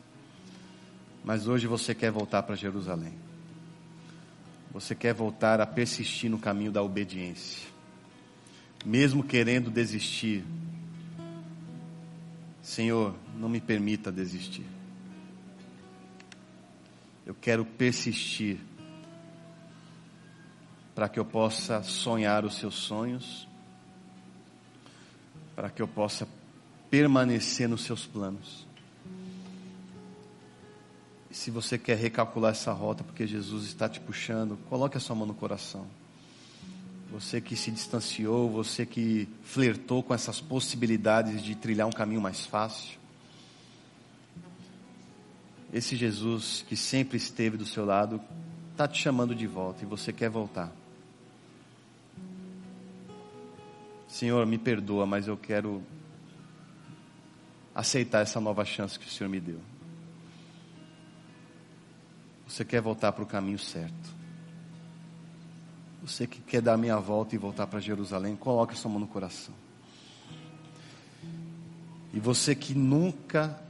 Mas 1.23 1.47
hoje 1.47 1.67
você 1.67 1.93
quer 1.93 2.11
voltar 2.11 2.43
para 2.43 2.55
Jerusalém. 2.55 3.13
Você 4.71 4.95
quer 4.95 5.13
voltar 5.13 5.59
a 5.59 5.67
persistir 5.67 6.29
no 6.29 6.39
caminho 6.39 6.71
da 6.71 6.81
obediência. 6.81 7.67
Mesmo 8.85 9.23
querendo 9.23 9.69
desistir, 9.69 10.43
Senhor, 12.62 13.16
não 13.36 13.49
me 13.49 13.59
permita 13.59 14.12
desistir. 14.12 14.66
Eu 17.26 17.36
quero 17.36 17.66
persistir 17.66 18.59
para 20.93 21.09
que 21.09 21.20
eu 21.20 21.26
possa 21.26 21.82
sonhar 21.82 22.45
os 22.45 22.55
seus 22.55 22.76
sonhos, 22.76 23.47
para 25.55 25.70
que 25.70 25.82
eu 25.82 25.88
possa 25.88 26.28
permanecer 26.89 27.68
nos 27.68 27.84
seus 27.84 28.05
planos. 28.05 28.68
E 31.30 31.34
se 31.34 31.49
você 31.49 31.78
quer 31.78 31.97
recalcular 31.97 32.51
essa 32.51 32.74
rota 32.74 33.03
porque 33.03 33.26
Jesus 33.26 33.66
está 33.66 33.88
te 33.88 34.01
puxando, 34.01 34.57
coloque 34.70 34.97
a 34.97 34.99
sua 34.99 35.16
mão 35.16 35.26
no 35.26 35.34
coração. 35.34 35.88
Você 37.12 37.41
que 37.41 37.57
se 37.57 37.70
distanciou, 37.70 38.49
você 38.49 38.86
que 38.86 39.28
flertou 39.43 40.01
com 40.01 40.14
essas 40.14 40.39
possibilidades 40.39 41.43
de 41.43 41.55
trilhar 41.55 41.86
um 41.86 41.91
caminho 41.91 42.22
mais 42.22 42.45
fácil. 42.45 42.97
Esse 45.74 45.97
Jesus 45.97 46.64
que 46.68 46.78
sempre 46.78 47.18
esteve 47.18 47.57
do 47.57 47.66
seu 47.66 47.84
lado, 47.84 48.22
está 48.72 48.88
te 48.88 49.01
chamando 49.01 49.36
de 49.36 49.45
volta 49.45 49.84
e 49.84 49.86
você 49.86 50.14
quer 50.14 50.30
voltar. 50.30 50.72
Senhor, 54.07 54.45
me 54.45 54.57
perdoa, 54.57 55.05
mas 55.05 55.28
eu 55.28 55.36
quero 55.36 55.84
aceitar 57.76 58.22
essa 58.22 58.39
nova 58.39 58.64
chance 58.64 58.97
que 58.97 59.05
o 59.05 59.09
Senhor 59.09 59.30
me 59.30 59.39
deu. 59.39 59.59
Você 62.47 62.64
quer 62.64 62.82
voltar 62.82 63.12
para 63.12 63.24
o 63.24 63.28
caminho 63.28 63.59
certo. 63.59 64.20
Você 66.03 66.25
que 66.25 66.41
quer 66.41 66.61
dar 66.61 66.73
a 66.73 66.77
minha 66.77 66.97
volta 66.97 67.35
e 67.35 67.37
voltar 67.37 67.67
para 67.67 67.79
Jerusalém, 67.79 68.35
coloque 68.35 68.77
sua 68.77 68.89
mão 68.89 68.99
no 68.99 69.07
coração. 69.07 69.53
E 72.11 72.19
você 72.19 72.55
que 72.55 72.73
nunca 72.73 73.61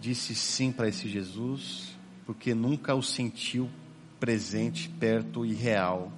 disse 0.00 0.34
sim 0.34 0.70
para 0.70 0.88
esse 0.88 1.08
Jesus, 1.08 1.96
porque 2.24 2.54
nunca 2.54 2.94
o 2.94 3.02
sentiu 3.02 3.68
presente, 4.20 4.88
perto 4.88 5.44
e 5.44 5.52
real. 5.52 6.12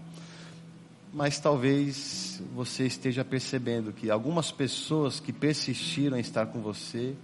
Mas 1.11 1.41
talvez 1.41 2.43
você 2.55 2.87
esteja 2.87 3.25
percebendo 3.25 3.93
que 3.93 4.11
algumas 4.11 4.53
pessoas 4.53 5.21
que 5.21 5.33
persistiram 5.33 6.19
em 6.19 6.21
estar 6.21 6.47
com 6.47 6.61
você 6.61 7.15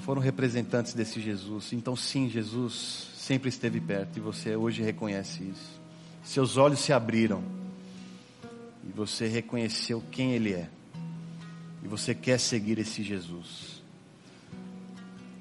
foram 0.00 0.20
representantes 0.20 0.94
desse 0.94 1.20
Jesus. 1.20 1.72
Então, 1.72 1.94
sim, 1.94 2.28
Jesus 2.28 3.10
sempre 3.16 3.48
esteve 3.48 3.80
perto 3.80 4.16
e 4.16 4.20
você 4.20 4.56
hoje 4.56 4.82
reconhece 4.82 5.44
isso 5.44 5.83
seus 6.24 6.56
olhos 6.56 6.80
se 6.80 6.92
abriram 6.92 7.44
e 8.88 8.90
você 8.92 9.28
reconheceu 9.28 10.02
quem 10.10 10.32
Ele 10.32 10.54
é, 10.54 10.68
e 11.82 11.88
você 11.88 12.14
quer 12.14 12.40
seguir 12.40 12.78
esse 12.78 13.02
Jesus. 13.02 13.82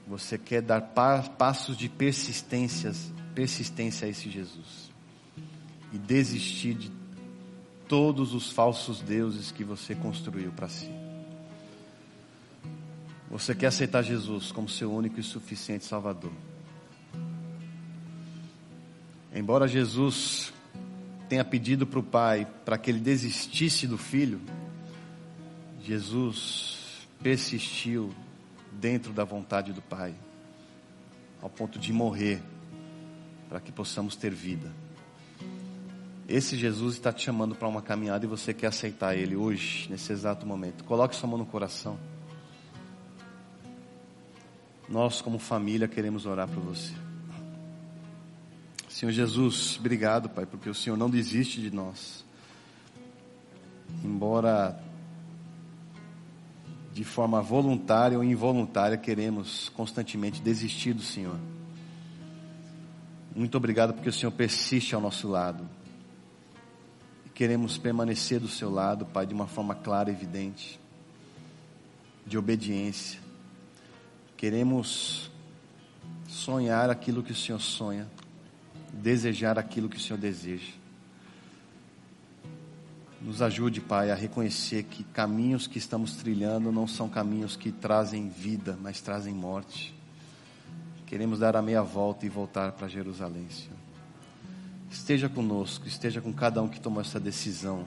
Você 0.05 0.37
quer 0.37 0.61
dar 0.61 0.81
pa 0.81 1.23
passos 1.23 1.77
de 1.77 1.87
persistências, 1.87 3.11
persistência 3.33 4.05
a 4.05 4.09
esse 4.09 4.29
Jesus. 4.29 4.91
E 5.91 5.97
desistir 5.97 6.73
de 6.73 6.91
todos 7.87 8.33
os 8.33 8.51
falsos 8.51 9.01
deuses 9.01 9.51
que 9.51 9.63
você 9.63 9.95
construiu 9.95 10.51
para 10.51 10.67
si. 10.67 10.89
Você 13.29 13.55
quer 13.55 13.67
aceitar 13.67 14.03
Jesus 14.03 14.51
como 14.51 14.67
seu 14.69 14.93
único 14.93 15.19
e 15.19 15.23
suficiente 15.23 15.85
Salvador. 15.85 16.33
Embora 19.33 19.67
Jesus 19.67 20.52
tenha 21.33 21.43
pedido 21.43 21.87
para 21.87 21.97
o 21.97 22.03
Pai 22.03 22.47
para 22.63 22.77
que 22.77 22.91
ele 22.91 22.99
desistisse 22.99 23.87
do 23.87 23.97
filho, 23.97 24.39
Jesus 25.81 27.07
persistiu 27.23 28.13
dentro 28.71 29.11
da 29.11 29.23
vontade 29.23 29.73
do 29.73 29.81
Pai, 29.81 30.13
ao 31.41 31.49
ponto 31.49 31.79
de 31.79 31.91
morrer, 31.91 32.39
para 33.49 33.59
que 33.59 33.71
possamos 33.71 34.15
ter 34.15 34.31
vida. 34.31 34.71
Esse 36.29 36.55
Jesus 36.55 36.93
está 36.93 37.11
te 37.11 37.23
chamando 37.23 37.55
para 37.55 37.67
uma 37.67 37.81
caminhada 37.81 38.25
e 38.25 38.29
você 38.29 38.53
quer 38.53 38.67
aceitar 38.67 39.17
Ele 39.17 39.35
hoje, 39.35 39.87
nesse 39.89 40.13
exato 40.13 40.45
momento. 40.45 40.83
Coloque 40.83 41.15
sua 41.15 41.27
mão 41.27 41.39
no 41.39 41.47
coração. 41.47 41.97
Nós, 44.87 45.19
como 45.19 45.39
família, 45.39 45.87
queremos 45.87 46.27
orar 46.27 46.47
por 46.47 46.61
você. 46.61 47.02
Senhor 48.93 49.11
Jesus, 49.11 49.75
obrigado, 49.79 50.29
Pai, 50.29 50.45
porque 50.45 50.69
o 50.69 50.73
Senhor 50.73 50.95
não 50.95 51.09
desiste 51.09 51.59
de 51.59 51.71
nós. 51.71 52.23
Embora 54.03 54.79
de 56.93 57.03
forma 57.03 57.41
voluntária 57.41 58.19
ou 58.19 58.23
involuntária 58.23 58.95
queremos 58.95 59.69
constantemente 59.69 60.39
desistir 60.43 60.93
do 60.93 61.01
Senhor. 61.01 61.39
Muito 63.35 63.57
obrigado 63.57 63.95
porque 63.95 64.09
o 64.09 64.13
Senhor 64.13 64.31
persiste 64.31 64.93
ao 64.93 65.01
nosso 65.01 65.27
lado. 65.27 65.67
E 67.25 67.29
queremos 67.29 67.79
permanecer 67.79 68.39
do 68.39 68.47
seu 68.47 68.69
lado, 68.69 69.07
Pai, 69.07 69.25
de 69.25 69.33
uma 69.33 69.47
forma 69.47 69.73
clara 69.73 70.11
e 70.11 70.13
evidente, 70.13 70.79
de 72.27 72.37
obediência. 72.37 73.19
Queremos 74.37 75.31
sonhar 76.27 76.91
aquilo 76.91 77.23
que 77.23 77.31
o 77.31 77.35
Senhor 77.35 77.59
sonha, 77.59 78.07
desejar 78.93 79.57
aquilo 79.57 79.89
que 79.89 79.97
o 79.97 79.99
Senhor 79.99 80.19
deseja. 80.19 80.71
Nos 83.19 83.41
ajude, 83.41 83.81
Pai, 83.81 84.11
a 84.11 84.15
reconhecer 84.15 84.83
que 84.83 85.03
caminhos 85.05 85.65
que 85.65 85.77
estamos 85.77 86.15
trilhando 86.17 86.71
não 86.71 86.85
são 86.85 87.07
caminhos 87.09 87.55
que 87.55 87.71
trazem 87.71 88.29
vida, 88.29 88.77
mas 88.81 89.01
trazem 89.01 89.33
morte. 89.33 89.95
Queremos 91.05 91.39
dar 91.39 91.55
a 91.55 91.61
meia 91.61 91.81
volta 91.81 92.25
e 92.25 92.29
voltar 92.29 92.73
para 92.73 92.87
Jerusalém, 92.87 93.47
Senhor. 93.49 93.77
Esteja 94.91 95.29
conosco, 95.29 95.87
esteja 95.87 96.21
com 96.21 96.33
cada 96.33 96.61
um 96.61 96.67
que 96.67 96.79
tomou 96.79 97.01
essa 97.01 97.19
decisão. 97.19 97.85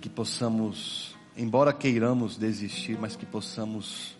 Que 0.00 0.08
possamos, 0.08 1.16
embora 1.36 1.72
queiramos 1.72 2.36
desistir, 2.36 2.96
mas 2.98 3.16
que 3.16 3.26
possamos 3.26 4.16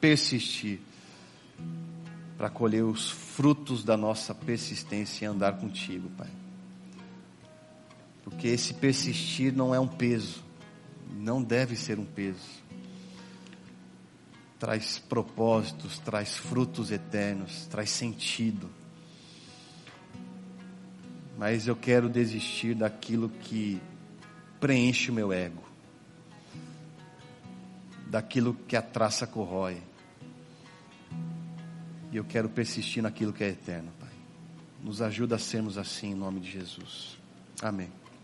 persistir 0.00 0.80
para 2.38 2.48
colher 2.48 2.84
os 2.84 3.10
frutos 3.10 3.82
da 3.82 3.96
nossa 3.96 4.32
persistência 4.32 5.24
e 5.24 5.28
andar 5.28 5.58
contigo, 5.58 6.08
Pai. 6.16 6.30
Porque 8.22 8.46
esse 8.46 8.74
persistir 8.74 9.52
não 9.52 9.74
é 9.74 9.80
um 9.80 9.88
peso, 9.88 10.44
não 11.10 11.42
deve 11.42 11.74
ser 11.74 11.98
um 11.98 12.04
peso. 12.04 12.62
Traz 14.56 15.00
propósitos, 15.00 15.98
traz 15.98 16.36
frutos 16.36 16.92
eternos, 16.92 17.66
traz 17.66 17.90
sentido. 17.90 18.70
Mas 21.36 21.66
eu 21.66 21.74
quero 21.74 22.08
desistir 22.08 22.74
daquilo 22.74 23.28
que 23.28 23.80
preenche 24.60 25.10
o 25.10 25.14
meu 25.14 25.32
ego, 25.32 25.62
daquilo 28.06 28.54
que 28.54 28.76
a 28.76 28.82
traça 28.82 29.26
corrói 29.26 29.87
e 32.10 32.16
eu 32.16 32.24
quero 32.24 32.48
persistir 32.48 33.02
naquilo 33.02 33.32
que 33.32 33.44
é 33.44 33.48
eterno, 33.48 33.90
Pai. 33.98 34.08
Nos 34.82 35.02
ajuda 35.02 35.36
a 35.36 35.38
sermos 35.38 35.76
assim 35.76 36.12
em 36.12 36.14
nome 36.14 36.40
de 36.40 36.50
Jesus. 36.50 37.18
Amém. 37.60 37.90